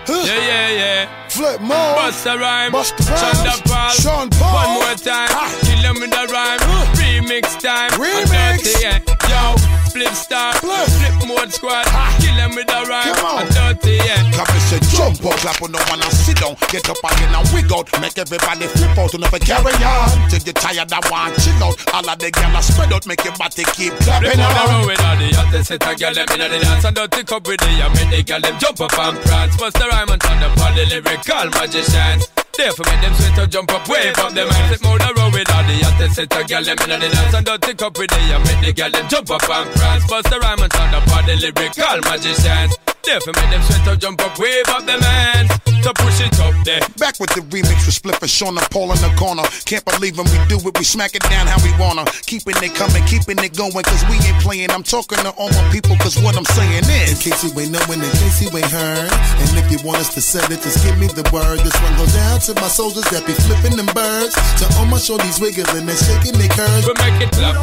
Yeah, 0.08 0.24
yeah, 0.24 0.68
yeah. 0.70 1.28
Flip 1.28 1.60
mode. 1.60 1.96
Bust 1.96 2.26
a 2.26 2.38
rhyme. 2.38 2.72
Bust 2.72 2.96
the 2.96 3.04
rhymes. 3.12 3.42
Sean 3.42 3.60
Paul. 3.60 3.90
Sean 3.90 4.30
Paul. 4.30 4.54
One 4.54 4.88
more 4.88 4.94
time. 4.94 5.28
Kill 5.60 5.82
them 5.82 6.00
with 6.00 6.16
a 6.16 6.32
rhyme. 6.32 7.01
Remix 7.12 7.60
time. 7.60 7.90
Remix. 8.00 8.64
Dirty, 8.64 8.72
yeah. 8.80 8.96
Yo, 9.28 9.56
flip 9.92 10.14
star. 10.16 10.54
Flip 10.56 11.28
mode 11.28 11.52
squad. 11.52 11.84
Ah. 11.92 12.08
Kill 12.20 12.34
them 12.36 12.54
with 12.56 12.72
a 12.72 12.80
rhyme. 12.88 13.12
Come 13.12 13.44
on. 13.44 13.46
Dirty, 13.52 14.00
yeah. 14.00 14.24
Clap 14.32 14.48
and 14.48 14.64
say 14.64 14.80
jump 14.96 15.20
up, 15.20 15.36
clap 15.44 15.60
on 15.60 15.72
no 15.72 15.78
one 15.92 16.00
and 16.00 16.12
sit 16.12 16.40
down. 16.40 16.56
Get 16.72 16.88
up 16.88 16.96
again 17.04 17.34
and 17.36 17.44
wig 17.52 17.68
out. 17.68 17.84
Make 18.00 18.16
everybody 18.16 18.64
flip 18.72 18.96
out 18.96 19.12
and 19.12 19.20
never 19.20 19.38
carry 19.38 19.76
on. 19.84 20.08
Till 20.32 20.40
you 20.40 20.56
tired 20.56 20.88
that 20.88 21.04
one 21.12 21.36
chill 21.36 21.60
out. 21.60 21.76
All 21.92 22.08
of 22.08 22.16
the 22.18 22.32
gyal 22.32 22.56
are 22.56 22.62
spread 22.64 22.92
out, 22.92 23.04
make 23.06 23.22
your 23.24 23.36
body 23.36 23.64
keep 23.76 23.92
Flip 23.92 24.08
clapping 24.08 24.40
on 24.40 24.48
the 24.56 24.62
on. 24.64 24.68
road 24.72 24.86
with 24.88 25.04
all 25.04 25.50
the 25.52 25.60
set 25.62 25.84
a 25.84 25.92
girl 25.94 26.14
them 26.16 26.26
inna 26.32 26.48
the 26.48 26.58
dance 26.64 26.84
and 26.84 26.96
dirty 26.96 27.22
cup 27.24 27.46
with 27.46 27.60
the 27.60 27.70
yam 27.76 27.92
make 27.92 28.08
the 28.08 28.22
girl 28.24 28.40
them 28.40 28.56
jump 28.58 28.80
up 28.80 28.96
and 28.98 29.20
prance. 29.28 29.56
Bust 29.60 29.76
the 29.76 29.86
rhyme 29.86 30.08
and 30.08 30.20
turn 30.20 30.40
up 30.42 30.56
all 30.64 30.72
the 30.72 30.84
lyrical 30.88 31.46
magicians. 31.60 32.24
Therefore 32.56 32.84
make 32.84 33.00
them 33.00 33.14
sweat 33.14 33.34
to 33.36 33.46
jump 33.46 33.72
up, 33.72 33.88
wave 33.88 34.18
up 34.18 34.32
them 34.32 34.48
hands. 34.48 34.68
Flip 34.68 34.82
more 34.84 34.98
the 34.98 35.10
road 35.16 35.32
with 35.32 35.50
all 35.50 35.64
the 35.64 35.76
hottest 35.82 36.14
set 36.16 36.32
a 36.36 36.44
girl 36.44 36.62
them 36.62 36.76
inna 36.84 36.98
the 37.00 37.08
dance 37.08 37.34
and 37.34 37.46
dirty 37.46 37.74
cup 37.74 37.98
with 37.98 38.10
the 38.10 38.20
yam 38.28 38.42
make 38.44 38.60
the 38.60 38.72
girl 38.72 38.90
them 38.90 39.08
jump 39.08 39.30
up 39.30 39.48
and 39.48 39.70
prance. 39.72 40.06
Bust 40.06 40.30
the 40.30 40.38
rhyme 40.38 40.60
and 40.60 40.72
turn 40.72 40.94
up 40.94 41.08
all 41.08 41.22
the 41.24 41.34
lyrical 41.40 41.98
magicians. 42.04 42.76
Therefore 43.02 43.34
make 43.40 43.50
them 43.50 43.62
sweat 43.62 43.84
to 43.88 43.96
jump 43.96 44.20
up, 44.20 44.38
wave 44.38 44.68
up 44.68 44.84
them 44.84 45.00
hands. 45.00 45.71
To 45.82 45.90
push 45.98 46.22
it 46.22 46.38
up 46.38 46.54
there. 46.62 46.78
Back 46.94 47.18
with 47.18 47.34
the 47.34 47.42
remix 47.50 47.82
with 47.90 47.98
Spliff 47.98 48.22
and 48.22 48.30
Sean 48.30 48.54
and 48.54 48.70
Paul 48.70 48.94
in 48.94 49.02
the 49.02 49.10
corner. 49.18 49.42
Can't 49.66 49.82
believe 49.82 50.14
when 50.14 50.30
we 50.30 50.38
do 50.46 50.54
it, 50.62 50.78
we 50.78 50.86
smack 50.86 51.18
it 51.18 51.26
down 51.26 51.50
how 51.50 51.58
we 51.58 51.74
wanna. 51.74 52.06
Keeping 52.22 52.54
it 52.62 52.70
coming, 52.78 53.02
keeping 53.10 53.34
it 53.42 53.58
going, 53.58 53.82
cause 53.82 54.06
we 54.06 54.14
ain't 54.22 54.38
playing. 54.38 54.70
I'm 54.70 54.86
talking 54.86 55.18
to 55.26 55.34
all 55.34 55.50
my 55.50 55.64
people, 55.74 55.98
cause 55.98 56.14
what 56.22 56.38
I'm 56.38 56.46
saying 56.54 56.86
is. 56.86 57.10
In 57.10 57.18
case 57.18 57.42
you 57.42 57.50
ain't 57.58 57.74
knowing, 57.74 57.98
in 57.98 58.12
case 58.14 58.38
you 58.38 58.54
ain't 58.54 58.70
heard. 58.70 59.10
And 59.10 59.58
if 59.58 59.66
you 59.74 59.82
want 59.82 59.98
us 59.98 60.14
to 60.14 60.22
set 60.22 60.46
it, 60.54 60.62
just 60.62 60.86
give 60.86 60.94
me 61.02 61.10
the 61.10 61.26
word. 61.34 61.58
This 61.66 61.74
one 61.82 61.98
goes 61.98 62.14
down 62.14 62.38
to 62.46 62.54
my 62.62 62.70
soldiers 62.70 63.10
that 63.10 63.26
be 63.26 63.34
flipping 63.34 63.74
them 63.74 63.90
birds. 63.90 64.38
To 64.62 64.64
all 64.78 64.86
my 64.86 65.02
shorties 65.02 65.42
wiggling 65.42 65.82
and 65.82 65.98
shaking 65.98 66.38
their 66.38 66.52
curves. 66.54 66.86
We 66.86 66.94
make 66.94 67.26
it 67.26 67.34
clap. 67.34 67.58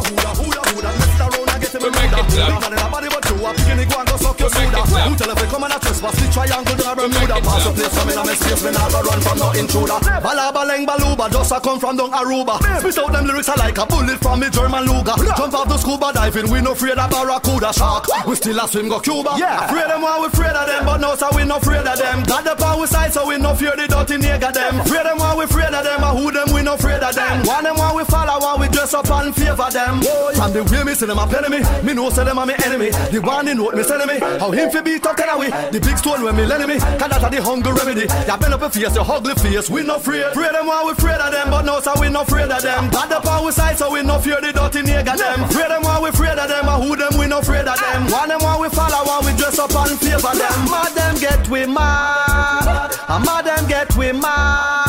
We 1.80 1.88
make 1.88 2.12
it 2.12 3.19
clap. 3.40 5.08
Who 5.10 5.16
tell 5.16 5.32
if 5.32 5.38
they 5.40 5.48
come 5.48 5.64
and 5.64 5.74
a 5.74 5.80
trespass? 5.80 6.16
The 6.20 6.28
triangle 6.32 6.76
to 6.76 6.92
a 6.92 6.96
Bermuda 6.96 7.38
Pass 7.42 7.64
the 7.64 7.72
place 7.72 7.94
from 7.96 8.10
in 8.10 8.18
a 8.18 8.24
mess 8.26 8.40
space 8.40 8.64
Me 8.64 8.72
not 8.72 8.92
go 8.92 9.02
run 9.02 9.20
from 9.22 9.38
no 9.40 9.50
intruder. 9.54 10.00
Balaba 10.20 10.62
leng 10.68 10.86
baluba 10.86 11.32
Just 11.32 11.52
a 11.52 11.60
come 11.60 11.80
from 11.80 11.96
down 11.98 12.12
Aruba. 12.12 12.60
Spit 12.80 12.98
out 13.00 13.12
them 13.14 13.26
lyrics 13.26 13.50
are 13.50 13.58
like 13.58 13.78
a 13.78 13.86
bullet 13.86 14.20
from 14.20 14.40
me 14.40 14.50
German 14.50 14.84
Luger. 14.86 15.16
Jump 15.38 15.54
off 15.54 15.68
the 15.70 15.78
scuba 15.78 16.12
diving 16.14 16.50
We 16.52 16.62
no 16.62 16.72
afraid 16.74 16.98
of 16.98 17.10
Barracuda 17.10 17.74
shark 17.74 18.06
We 18.28 18.36
still 18.36 18.60
a 18.60 18.68
swim 18.68 18.90
go 18.90 19.00
Cuba. 19.00 19.36
Yeah. 19.38 19.66
Afraid 19.66 19.90
them 19.90 20.02
while 20.02 20.22
we 20.22 20.28
afraid 20.28 20.56
of 20.56 20.68
them? 20.68 20.86
But 20.86 20.98
no 21.00 21.16
so 21.16 21.30
we 21.36 21.46
no 21.46 21.58
afraid 21.58 21.86
of 21.88 21.98
them. 21.98 22.24
Got 22.24 22.44
the 22.44 22.56
power 22.56 22.88
side 22.88 23.14
so 23.14 23.28
we 23.28 23.38
no 23.38 23.56
fear 23.56 23.76
the 23.76 23.88
dirty 23.88 24.18
nigga 24.18 24.52
them. 24.54 24.80
Afraid 24.82 25.06
them 25.06 25.18
while 25.18 25.38
we 25.38 25.46
afraid 25.46 25.74
of 25.74 25.84
them? 25.84 26.04
And 26.04 26.18
who 26.18 26.32
them 26.32 26.50
we 26.54 26.62
no 26.64 26.74
afraid 26.76 27.02
of 27.04 27.16
them? 27.16 27.44
Want 27.46 27.64
them 27.64 27.76
while 27.78 27.96
we 27.96 28.04
follow 28.06 28.40
While 28.40 28.60
we 28.60 28.68
dress 28.70 28.94
up 28.94 29.10
and 29.10 29.34
favor 29.36 29.70
them? 29.72 30.02
From 30.36 30.52
the 30.54 30.64
way 30.72 30.84
me 30.84 30.94
see 30.94 31.06
them 31.06 31.20
a 31.20 31.28
penny 31.28 31.50
me. 31.50 31.60
Me 31.84 31.94
know 31.94 32.10
say 32.10 32.24
them 32.24 32.38
a 32.38 32.46
me 32.46 32.56
enemy. 32.66 32.90
The 32.92 33.20
one 33.30 33.48
in 33.48 33.58
note 33.58 33.76
me 33.76 33.84
sending 33.84 34.08
me. 34.08 34.18
How 34.42 34.52
him 34.52 34.70
fi 34.72 34.82
beat 34.82 35.06
up 35.06 35.16
tell 35.16 35.38
away 35.38 35.50
The 35.72 35.80
big 35.80 35.98
stone 35.98 36.24
when 36.24 36.36
me 36.36 36.46
lend 36.46 36.66
me. 36.68 36.78
Cause 36.98 37.10
that 37.14 37.32
the 37.32 37.42
hunger 37.42 37.74
remedy. 37.74 38.06
Ya 38.26 38.38
bend 38.38 38.54
up 38.54 38.62
a 38.62 38.70
face, 38.70 38.96
your 38.96 39.06
ugly 39.06 39.36
face. 39.36 39.70
We 39.70 39.84
no 39.84 39.96
afraid. 39.96 40.34
Afraid 40.34 40.54
them 40.54 40.66
while 40.66 40.86
we 40.86 40.92
afraid 40.94 41.22
of 41.22 41.32
them 41.32 41.50
But 41.50 41.64
no 41.64 41.80
so 41.80 41.94
we 42.02 42.10
no 42.10 42.22
afraid 42.22 42.50
of 42.50 42.62
them. 42.62 42.90
Got 42.90 43.10
the 43.10 43.20
power 43.22 43.52
side 43.52 43.78
so 43.78 43.92
we 43.94 44.02
no 44.02 44.18
fear 44.20 44.42
the 44.42 44.52
dirty 44.52 44.82
nigga 44.82 45.16
them. 45.18 45.44
Afraid 45.46 45.70
them 45.70 45.84
while 45.84 46.02
we 46.02 46.10
afraid 46.10 46.40
of 46.40 46.50
them 46.50 46.66
And 46.68 46.84
who 46.84 46.96
them 46.96 47.14
we 47.20 47.28
no 47.28 47.40
afraid 47.40 47.68
of 47.68 47.78
them? 47.78 48.10
Want 48.10 48.30
them 48.30 48.42
while 48.42 48.60
we 48.60 48.70
follow 48.70 49.06
While 49.06 49.22
we 49.22 49.32
dress 49.38 49.60
up 49.60 49.74
and 49.76 50.00
favor 50.00 50.34
them. 50.34 50.58
Mad 50.66 50.92
them 50.98 51.16
get 51.22 51.48
we 51.50 51.66
mad. 51.66 52.90
And 53.08 53.26
mad 53.26 53.46
them 53.46 53.68
get 53.68 53.96
we 53.96 54.12
mad 54.12 54.89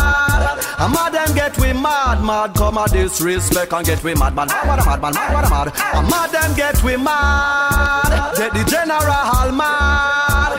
And 0.81 0.95
mad 0.95 1.13
them 1.13 1.35
get 1.35 1.59
we 1.59 1.75
mad 1.75 2.25
Mad. 2.25 2.55
Come 2.55 2.79
a 2.79 2.89
disrespect 2.89 3.73
and 3.73 3.85
get 3.87 4.03
we 4.03 4.15
mad 4.15 4.35
man. 4.35 4.49
Mad 4.49 4.81
mad 4.81 5.01
mad 5.03 5.15
mad 5.15 5.33
mad 5.33 5.51
mad. 5.51 5.69
And 5.93 6.09
mad 6.09 6.31
them 6.33 6.57
get 6.57 6.83
we 6.83 6.97
mad. 6.97 8.33
Get 8.37 8.53
the 8.55 8.65
general 8.65 9.05
all 9.05 9.53
mad. 9.53 10.57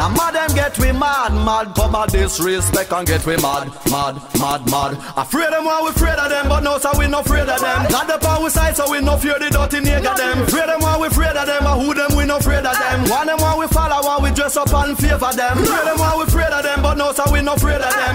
And 0.00 0.16
mad 0.16 0.34
them 0.34 0.50
get 0.56 0.76
we 0.76 0.90
mad 0.90 1.30
Mad. 1.46 1.72
Come 1.76 1.94
a 1.94 2.06
disrespect 2.08 2.90
and 2.92 3.06
get 3.06 3.24
we 3.24 3.36
mad 3.36 3.70
Mad 3.94 4.18
mad 4.42 4.66
mad. 4.66 4.98
Afraid 5.16 5.52
them 5.52 5.64
while 5.64 5.84
we 5.84 5.90
afraid 5.90 6.18
of 6.18 6.30
them 6.30 6.48
But 6.48 6.64
no 6.64 6.78
so 6.78 6.90
we 6.98 7.06
no 7.06 7.20
afraid 7.20 7.46
of 7.48 7.60
them. 7.60 7.86
Got 7.94 8.08
the 8.08 8.18
power 8.18 8.50
side 8.50 8.74
so 8.74 8.90
we 8.90 9.00
no 9.00 9.16
fear 9.18 9.38
the 9.38 9.50
dirty 9.50 9.78
nigga 9.86 10.16
them. 10.16 10.42
Afraid 10.50 10.66
them 10.68 10.80
while 10.80 11.00
we 11.00 11.06
afraid 11.06 11.36
of 11.36 11.46
them 11.46 11.62
And 11.62 11.80
who 11.80 11.94
them 11.94 12.16
we 12.18 12.26
no 12.26 12.38
afraid 12.38 12.66
of 12.66 12.74
them. 12.74 13.06
Want 13.06 13.26
them 13.30 13.38
while 13.38 13.58
we 13.58 13.68
follow 13.68 14.02
While 14.02 14.20
we 14.20 14.32
dress 14.34 14.56
up 14.56 14.74
and 14.74 14.98
favor 14.98 15.30
them. 15.30 15.62
Afraid 15.62 15.86
them 15.86 15.98
while 16.02 16.18
we 16.18 16.24
afraid 16.24 16.50
of 16.50 16.64
them 16.64 16.82
But 16.82 16.94
no 16.98 17.12
so 17.12 17.22
we 17.30 17.40
no 17.40 17.54
afraid 17.54 17.69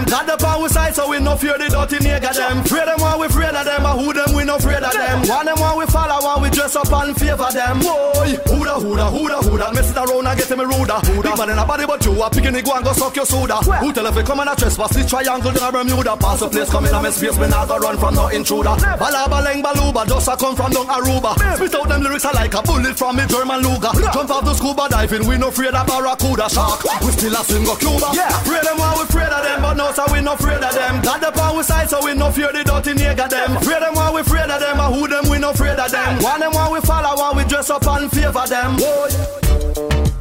Got 0.08 0.28
the 0.28 0.38
power 0.38 0.70
side 0.70 0.94
so 0.96 1.10
we 1.10 1.20
no 1.20 1.36
fear 1.36 1.58
the 1.58 1.68
dirty 1.68 1.98
nigga 1.98 2.34
them. 2.34 2.60
Afraid 2.60 2.88
them 2.88 3.00
while 3.02 3.20
we 3.20 3.26
afraid 3.26 3.56
of 3.56 3.66
them 3.66 3.86
And 3.86 4.00
who 4.00 4.14
them 4.14 4.36
we 4.36 4.44
no 4.44 4.56
afraid 4.58 4.84
of 4.84 4.94
them. 4.94 5.28
One 5.28 5.46
them 5.46 5.60
while 5.60 5.78
we 5.78 5.86
follow 5.88 6.24
While 6.24 6.42
we 6.42 6.50
dress 6.66 6.76
up 6.76 7.06
and 7.06 7.16
favor 7.18 7.50
them. 7.54 7.80
Boy, 7.80 8.34
who 8.50 8.66
da 8.66 8.80
who 8.80 8.96
da 8.98 9.10
who 9.10 9.28
da 9.28 9.42
who 9.42 9.58
da 9.58 9.72
Mess 9.72 9.92
it 9.92 9.98
around 9.98 10.26
and 10.26 10.38
get 10.40 10.50
me 10.58 10.64
ruder 10.66 10.98
Big 11.22 11.38
man 11.38 11.50
in 11.50 11.60
a 11.60 11.66
body 11.66 11.86
but 11.86 12.04
you 12.06 12.12
a 12.22 12.30
picking 12.30 12.58
go 12.64 12.74
and 12.74 12.86
go 12.86 12.94
suck 12.94 13.16
your 13.16 13.26
soda. 13.26 13.58
Who 13.82 13.94
tell 13.94 14.06
if 14.08 14.16
you 14.16 14.24
come 14.24 14.40
and 14.40 14.50
a 14.50 14.56
trespass? 14.56 14.96
The 14.96 15.06
triangle 15.06 15.52
in 15.52 15.62
a 15.62 15.72
Bermuda. 15.72 16.18
Pass 16.18 16.40
the 16.40 16.50
place 16.50 16.70
come 16.70 16.86
in 16.86 16.94
a 16.94 17.02
mess 17.02 17.18
space. 17.18 17.38
Me 17.38 17.48
not 17.48 17.68
go 17.68 17.78
run 17.78 17.98
from 17.98 18.16
no 18.16 18.28
intruder. 18.30 18.76
Balaba 18.98 19.46
leng 19.46 19.62
baluba. 19.62 20.08
Just 20.08 20.28
a 20.28 20.36
come 20.38 20.56
from 20.56 20.72
down 20.72 20.88
Aruba. 20.88 21.38
Spit 21.58 21.76
out 21.76 21.90
them 21.90 22.02
lyrics 22.02 22.26
are 22.26 22.34
like 22.34 22.54
a 22.54 22.62
bullet 22.62 22.98
from 22.98 23.16
me 23.18 23.26
German 23.28 23.62
Luger. 23.62 23.94
Jump 24.14 24.30
off 24.30 24.46
the 24.46 24.54
scuba 24.54 24.90
diving 24.90 25.28
We 25.28 25.38
no 25.38 25.50
afraid 25.50 25.74
of 25.76 25.86
Barracuda 25.86 26.50
shark. 26.50 26.82
We 27.06 27.12
still 27.14 27.36
a 27.36 27.42
go 27.46 27.76
Cuba. 27.78 28.10
Yeah. 28.14 28.42
Afraid 28.42 28.64
them 28.66 28.78
while 28.78 28.98
we 28.98 29.04
afraid 29.06 29.30
of 29.30 29.44
them 29.44 29.62
But 29.62 29.76
no 29.78 29.92
so 29.94 30.06
we 30.12 30.22
no 30.22 30.34
afraid 30.34 30.64
of 30.64 30.74
them. 30.74 31.02
Got 31.02 31.22
the 31.22 31.32
power 31.32 31.62
side 31.64 31.90
so 31.90 32.02
we 32.04 32.14
no 32.16 32.32
fear 32.32 32.52
the 32.52 32.64
dirty 32.64 32.94
nigga 32.98 33.30
them. 33.30 33.58
Afraid 33.58 33.82
them 33.82 33.94
while 33.94 34.14
we 34.14 34.22
afraid 34.22 34.50
of 34.50 34.60
them 34.60 34.80
And 34.80 34.96
who 34.96 35.08
them 35.08 35.30
we 35.30 35.38
no 35.38 35.52
afraid 35.52 35.78
of 35.78 35.92
them. 35.92 36.24
Want 36.24 36.42
them 36.42 36.55
while 36.56 36.72
we 36.72 36.80
follow 36.82 37.16
While 37.18 37.36
we 37.36 37.44
dress 37.44 37.70
up 37.70 37.86
and 37.88 38.10
favor 38.10 38.48
them 38.48 38.78
Boy. 38.78 39.10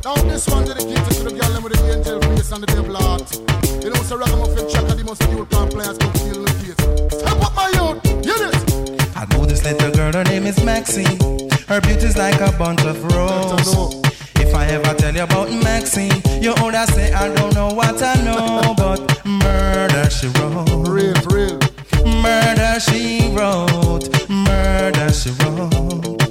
Now 0.05 0.15
this 0.29 0.47
one 0.49 0.67
dedicated 0.67 1.17
to 1.17 1.23
the 1.25 1.31
girl 1.31 1.63
with 1.63 1.73
the 1.73 1.97
angel 1.97 2.21
face 2.21 2.53
and 2.53 2.63
the 2.63 2.67
devil 2.67 2.95
heart. 2.95 3.25
You 3.83 3.89
know, 3.89 4.03
so 4.03 4.19
ragamuffin 4.19 4.69
check 4.69 4.85
the 4.85 5.03
most 5.03 5.23
youth 5.31 5.49
can 5.49 5.69
players 5.71 5.97
come 5.97 6.13
feel 6.13 6.45
the 6.45 6.53
case. 6.61 6.77
Step 7.21 7.41
up 7.41 7.55
my 7.57 7.69
youth, 7.73 8.05
hear 8.21 8.37
this. 8.37 9.17
I 9.17 9.25
know 9.31 9.47
this 9.47 9.65
little 9.65 9.91
girl, 9.93 10.13
her 10.13 10.25
name 10.25 10.45
is 10.45 10.63
Maxine. 10.63 11.17
Her 11.69 11.81
beauty's 11.81 12.19
like 12.19 12.39
a 12.43 12.53
bunch 12.59 12.85
of 12.85 13.03
roses. 13.03 13.73
If 14.37 14.55
I 14.55 14.67
ever 14.67 14.93
tell 14.93 15.15
you 15.15 15.23
about 15.23 15.51
Maxine, 15.65 16.21
you 16.43 16.55
older 16.61 16.85
say 16.93 17.11
I 17.15 17.33
don't 17.35 17.55
know 17.55 17.69
what 17.69 18.03
I 18.03 18.15
know, 18.23 18.75
but 18.77 19.25
murder 19.25 20.11
she 20.11 20.29
wrote. 20.37 20.69
Real, 20.87 21.17
real. 21.33 21.59
Murder 22.21 22.79
she 22.79 23.33
wrote. 23.33 24.05
Murder 24.29 25.11
she 25.13 25.31
wrote. 25.41 26.24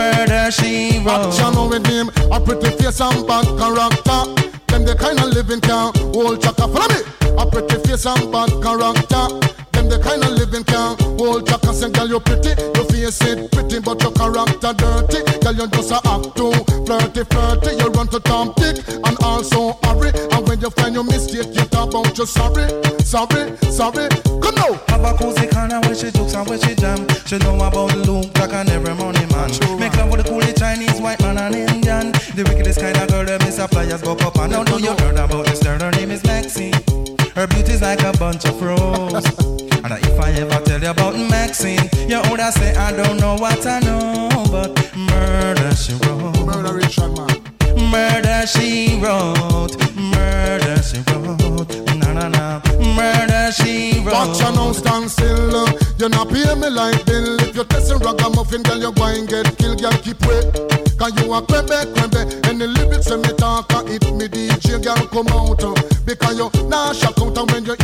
Murder 0.00 0.50
she 0.50 0.98
wrote. 1.04 1.28
Action 1.28 1.68
with 1.68 1.86
him, 1.86 2.08
a 2.32 2.40
pretty 2.40 2.70
face 2.78 3.00
and 3.02 3.26
bad 3.26 3.44
character. 3.60 4.20
Them 4.68 4.84
the 4.88 4.96
kind 4.98 5.20
of 5.20 5.28
living 5.36 5.60
can 5.60 5.92
hold 6.14 6.40
chaka. 6.40 6.66
Follow 6.72 6.88
me. 6.88 7.00
A 7.36 7.44
pretty 7.44 7.76
face 7.86 8.06
and 8.06 8.32
bad 8.32 8.50
character. 8.64 9.59
The 9.90 9.98
kind 9.98 10.22
of 10.22 10.30
living 10.38 10.62
can 10.62 10.94
hold 11.18 11.48
chaka. 11.50 11.74
Say, 11.74 11.90
girl, 11.90 12.06
you 12.06 12.20
pretty, 12.20 12.54
your 12.54 12.86
face 12.86 13.20
it 13.26 13.50
pretty, 13.50 13.80
but 13.80 13.98
your 13.98 14.14
character 14.14 14.70
dirty. 14.70 15.18
Girl, 15.42 15.54
you 15.58 15.66
just 15.66 15.90
a 15.90 15.98
act 16.06 16.30
too 16.38 16.54
flirty, 16.86 17.26
flirty. 17.26 17.74
You 17.74 17.90
run 17.90 18.06
to 18.14 18.20
Tom 18.20 18.54
Dick 18.54 18.86
and 18.86 19.16
also 19.18 19.74
hurry. 19.82 20.14
And 20.30 20.46
when 20.46 20.60
you 20.60 20.70
find 20.70 20.94
your 20.94 21.02
mistake, 21.02 21.50
you 21.50 21.66
talk 21.74 21.90
about 21.90 22.16
you 22.16 22.24
sorry, 22.24 22.70
sorry, 23.02 23.50
sorry. 23.66 24.06
Come 24.38 24.54
now. 24.54 24.78
Have 24.94 25.02
a 25.02 25.10
cozy 25.18 25.50
corner 25.50 25.80
where 25.82 25.98
she 25.98 26.14
jokes 26.14 26.34
and 26.38 26.46
where 26.46 26.62
she 26.62 26.74
jam. 26.78 27.02
She 27.26 27.38
know 27.38 27.58
about 27.58 27.90
Luke 28.06 28.32
Black 28.34 28.54
and 28.54 28.70
every 28.70 28.94
money 28.94 29.26
man. 29.34 29.50
Make 29.74 29.96
love 29.98 30.10
with 30.10 30.22
the 30.22 30.30
coolest 30.30 30.58
Chinese, 30.58 31.00
white 31.00 31.18
man 31.20 31.38
and 31.38 31.54
Indian. 31.54 32.12
The 32.38 32.46
wickedest 32.46 32.78
kind 32.78 32.96
of 32.96 33.08
girl 33.08 33.24
that 33.24 33.42
miss 33.42 33.58
flyers 33.58 34.02
go 34.02 34.12
up 34.12 34.38
and 34.38 34.52
now 34.52 34.62
do 34.62 34.78
you 34.78 34.94
heard 35.02 35.18
about 35.18 35.46
this 35.46 35.62
girl? 35.62 35.78
Her 35.78 35.90
name 35.90 36.12
is 36.12 36.22
Maxine. 36.22 36.74
Her 37.34 37.46
beauty's 37.46 37.82
like 37.82 38.02
a 38.02 38.12
bunch 38.18 38.44
of 38.44 38.62
roses. 38.62 39.26
and 39.84 40.04
if 40.04 40.20
I 40.20 40.30
ever 40.32 40.60
tell 40.64 40.80
you 40.80 40.90
about 40.90 41.14
Maxine, 41.16 41.88
you 42.08 42.20
older 42.30 42.50
say 42.52 42.74
I 42.76 42.92
don't 42.92 43.18
know 43.20 43.36
what 43.36 43.64
I 43.66 43.80
know, 43.80 44.28
but 44.50 44.72
murder 44.96 45.74
she 45.74 45.94
wrote. 45.94 46.44
Murder 46.46 46.74
Richard 46.74 47.16
man. 47.16 47.90
Murder 47.90 48.46
she 48.46 48.98
wrote. 49.02 49.76
Murder 49.96 50.82
she 50.82 50.98
wrote. 51.10 51.96
Na 51.96 52.12
na 52.12 52.28
na. 52.28 52.60
Murder 52.94 53.52
she 53.52 54.00
wrote. 54.00 54.12
Watch 54.14 54.40
you 54.40 54.52
now 54.52 54.72
stand 54.72 55.10
still. 55.10 55.56
uh, 55.56 55.72
You 55.98 56.08
not 56.08 56.28
pay 56.28 56.54
me 56.54 56.68
like 56.70 57.04
bill. 57.06 57.40
If 57.40 57.56
you 57.56 57.64
testing 57.64 57.98
ragamuffin, 57.98 58.62
girl, 58.62 58.78
you 58.80 58.92
going 58.92 59.26
get 59.26 59.56
killed. 59.58 59.80
Girl, 59.80 59.92
keep 59.92 60.20
wait. 60.26 60.44
Cause 60.98 61.16
you 61.22 61.32
a 61.32 61.40
crebe, 61.40 61.86
crebe. 61.94 62.48
And 62.48 62.60
the 62.60 62.66
lyrics 62.66 63.08
when 63.08 63.22
me 63.22 63.32
talk, 63.34 63.72
uh, 63.72 63.82
it 63.86 64.04
me 64.12 64.28
DJ, 64.28 64.82
girl, 64.82 65.06
come 65.08 65.28
out. 65.28 65.62
uh, 65.64 65.74
Because 66.04 66.36
you 66.38 66.50
nah 66.68 66.92
shock 66.92 67.18
out. 67.20 67.38
And 67.38 67.50
when 67.50 67.64
you 67.64 67.76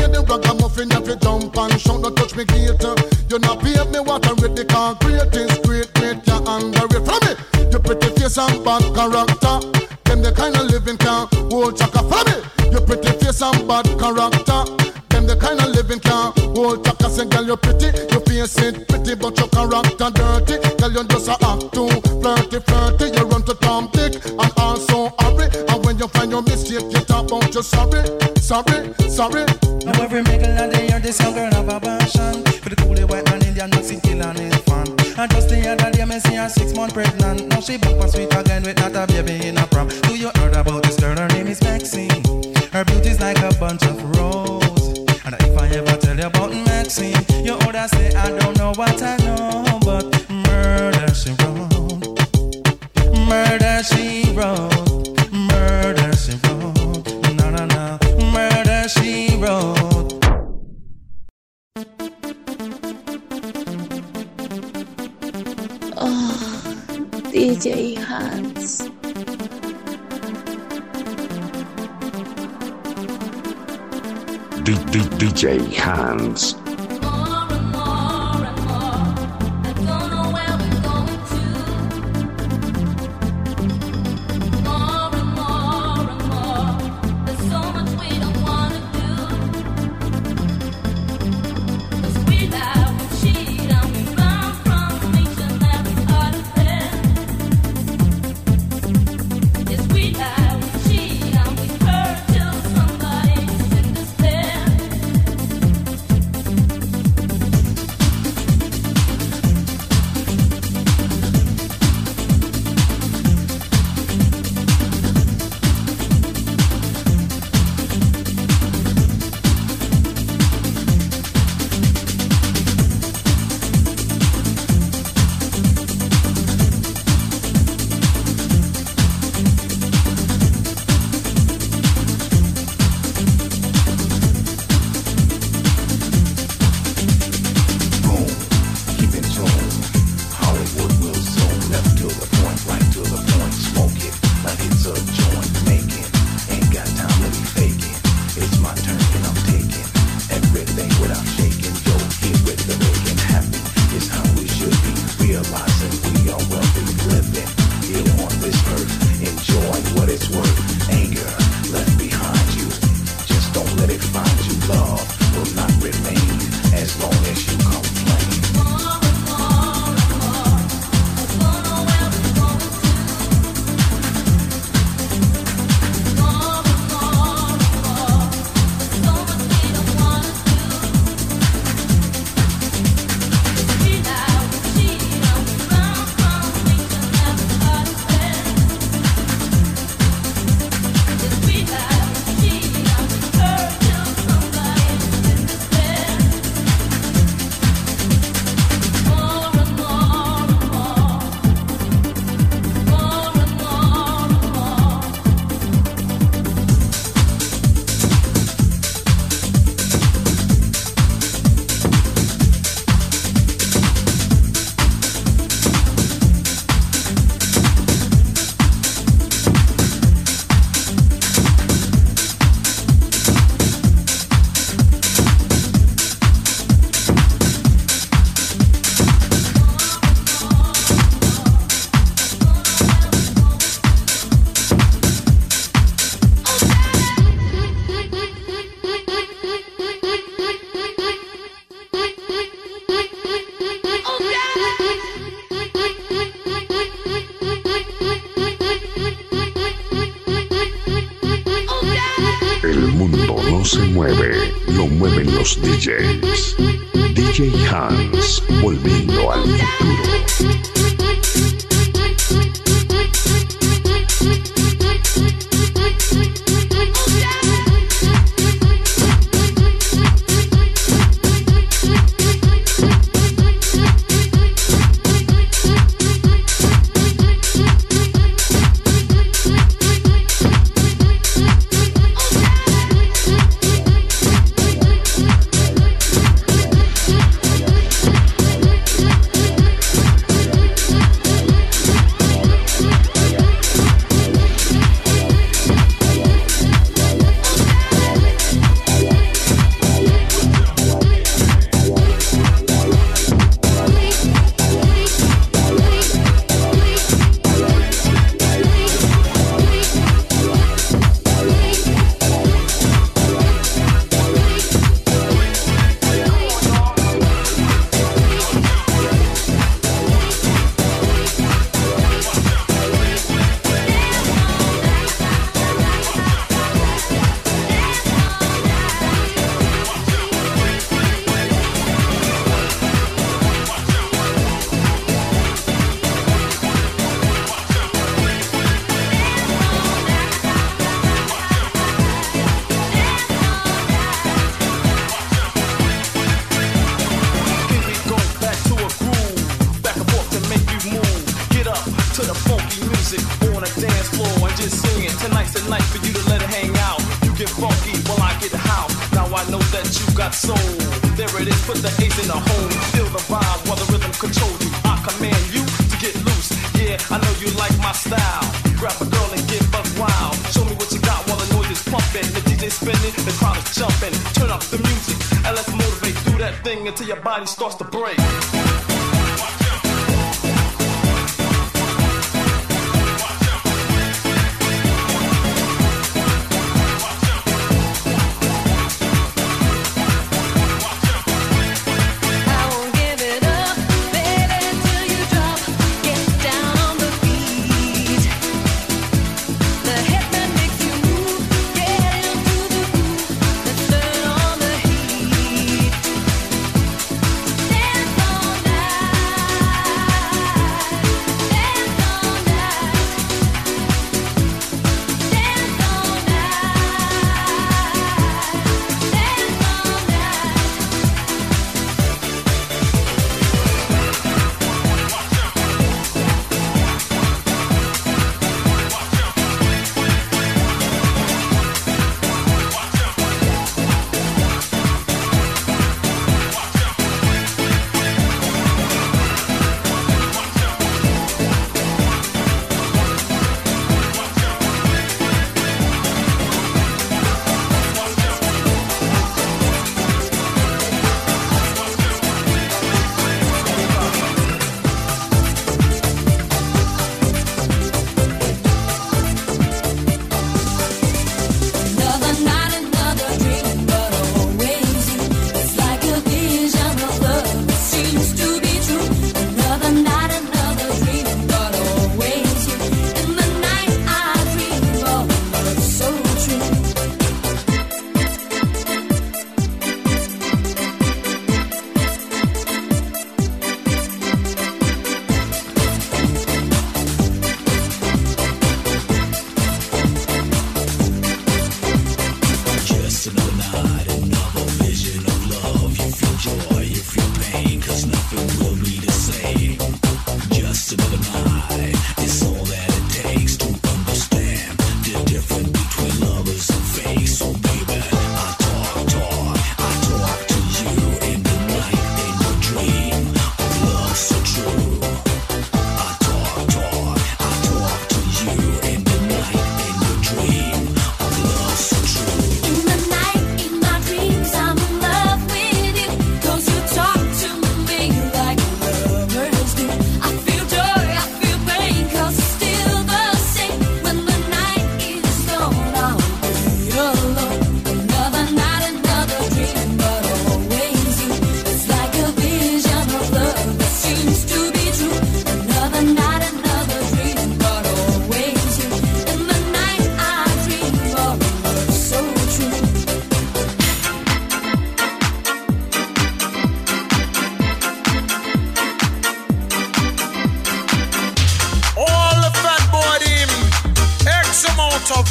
and 8.38 8.64
bad 8.64 8.82
character. 8.94 9.56
Them 10.04 10.22
the 10.22 10.32
kind 10.34 10.56
of 10.56 10.66
living 10.70 10.96
can 10.98 11.26
hold 11.50 11.76
chaka. 11.76 12.02
Follow 12.04 12.24
me. 12.24 12.70
You 12.72 12.80
pretty 12.80 13.12
face 13.18 13.42
and 13.42 13.66
bad 13.66 13.86
character. 13.98 14.60
Them 15.08 15.26
the 15.26 15.36
kind 15.40 15.60
of 15.60 15.68
living 15.70 16.00
can 16.00 16.32
hold 16.54 16.84
chaka. 16.84 17.08
Say, 17.08 17.24
girl, 17.26 17.46
you're 17.46 17.56
pretty, 17.56 17.86
you 18.12 18.20
face 18.20 18.58
it 18.58 18.88
pretty, 18.88 19.14
but 19.14 19.38
your 19.38 19.48
character 19.48 20.10
dirty. 20.12 20.56
Girl, 20.76 20.92
you 20.92 21.04
just 21.08 21.28
a 21.28 21.36
act 21.44 21.72
too 21.72 21.88
flirty, 22.20 22.60
flirty. 22.60 23.06
You 23.16 23.24
run 23.24 23.42
to 23.44 23.54
Tom 23.54 23.88
Dick 23.92 24.20
and 24.26 24.52
also 24.56 25.14
hurry. 25.20 25.48
And 25.68 25.84
when 25.84 25.98
you 25.98 26.08
find 26.08 26.30
your 26.30 26.42
mistake, 26.42 26.84
you 26.92 27.00
talk 27.08 27.26
about 27.30 27.54
you 27.54 27.62
sorry, 27.62 28.04
sorry, 28.36 28.92
sorry. 29.08 29.44
Now 29.84 30.02
every 30.02 30.22
middle 30.22 30.52
of 30.60 30.72
the 30.72 30.86
year, 30.88 31.00
this 31.00 31.20
young 31.20 31.34
girl 31.34 31.55
six 36.86 36.92
pregnant. 36.92 37.48
Now 37.48 37.60
she 37.60 37.76
back 37.76 37.92
and 37.92 38.10
sweet 38.10 38.34
again 38.34 38.62
with 38.62 38.78
not 38.78 38.94
a 38.94 39.06
baby 39.06 39.46
in 39.46 39.58
a 39.58 39.66
prom 39.66 39.88
Do 39.88 40.16
you 40.16 40.30
heard 40.36 40.54
about 40.54 40.82
this 40.82 40.96
girl? 40.96 41.16
Her 41.16 41.28
name 41.28 41.46
is 41.46 41.60
Maxine. 41.62 42.10
Her 42.72 42.84
beauty's 42.84 43.20
like 43.20 43.38
a 43.38 43.54
bunch 43.58 43.82
of 43.84 44.02
roses. 44.16 44.98
And 45.24 45.34
if 45.40 45.58
I 45.58 45.68
ever 45.68 45.96
tell 45.96 46.16
you 46.16 46.26
about 46.26 46.52
Maxine 46.52 47.16
You 47.44 47.54
older 47.54 47.86
say 47.88 48.14
I 48.14 48.30
don't 48.38 48.56
know 48.58 48.72
what 48.74 49.02
I 49.02 49.15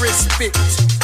respect. 0.01 0.94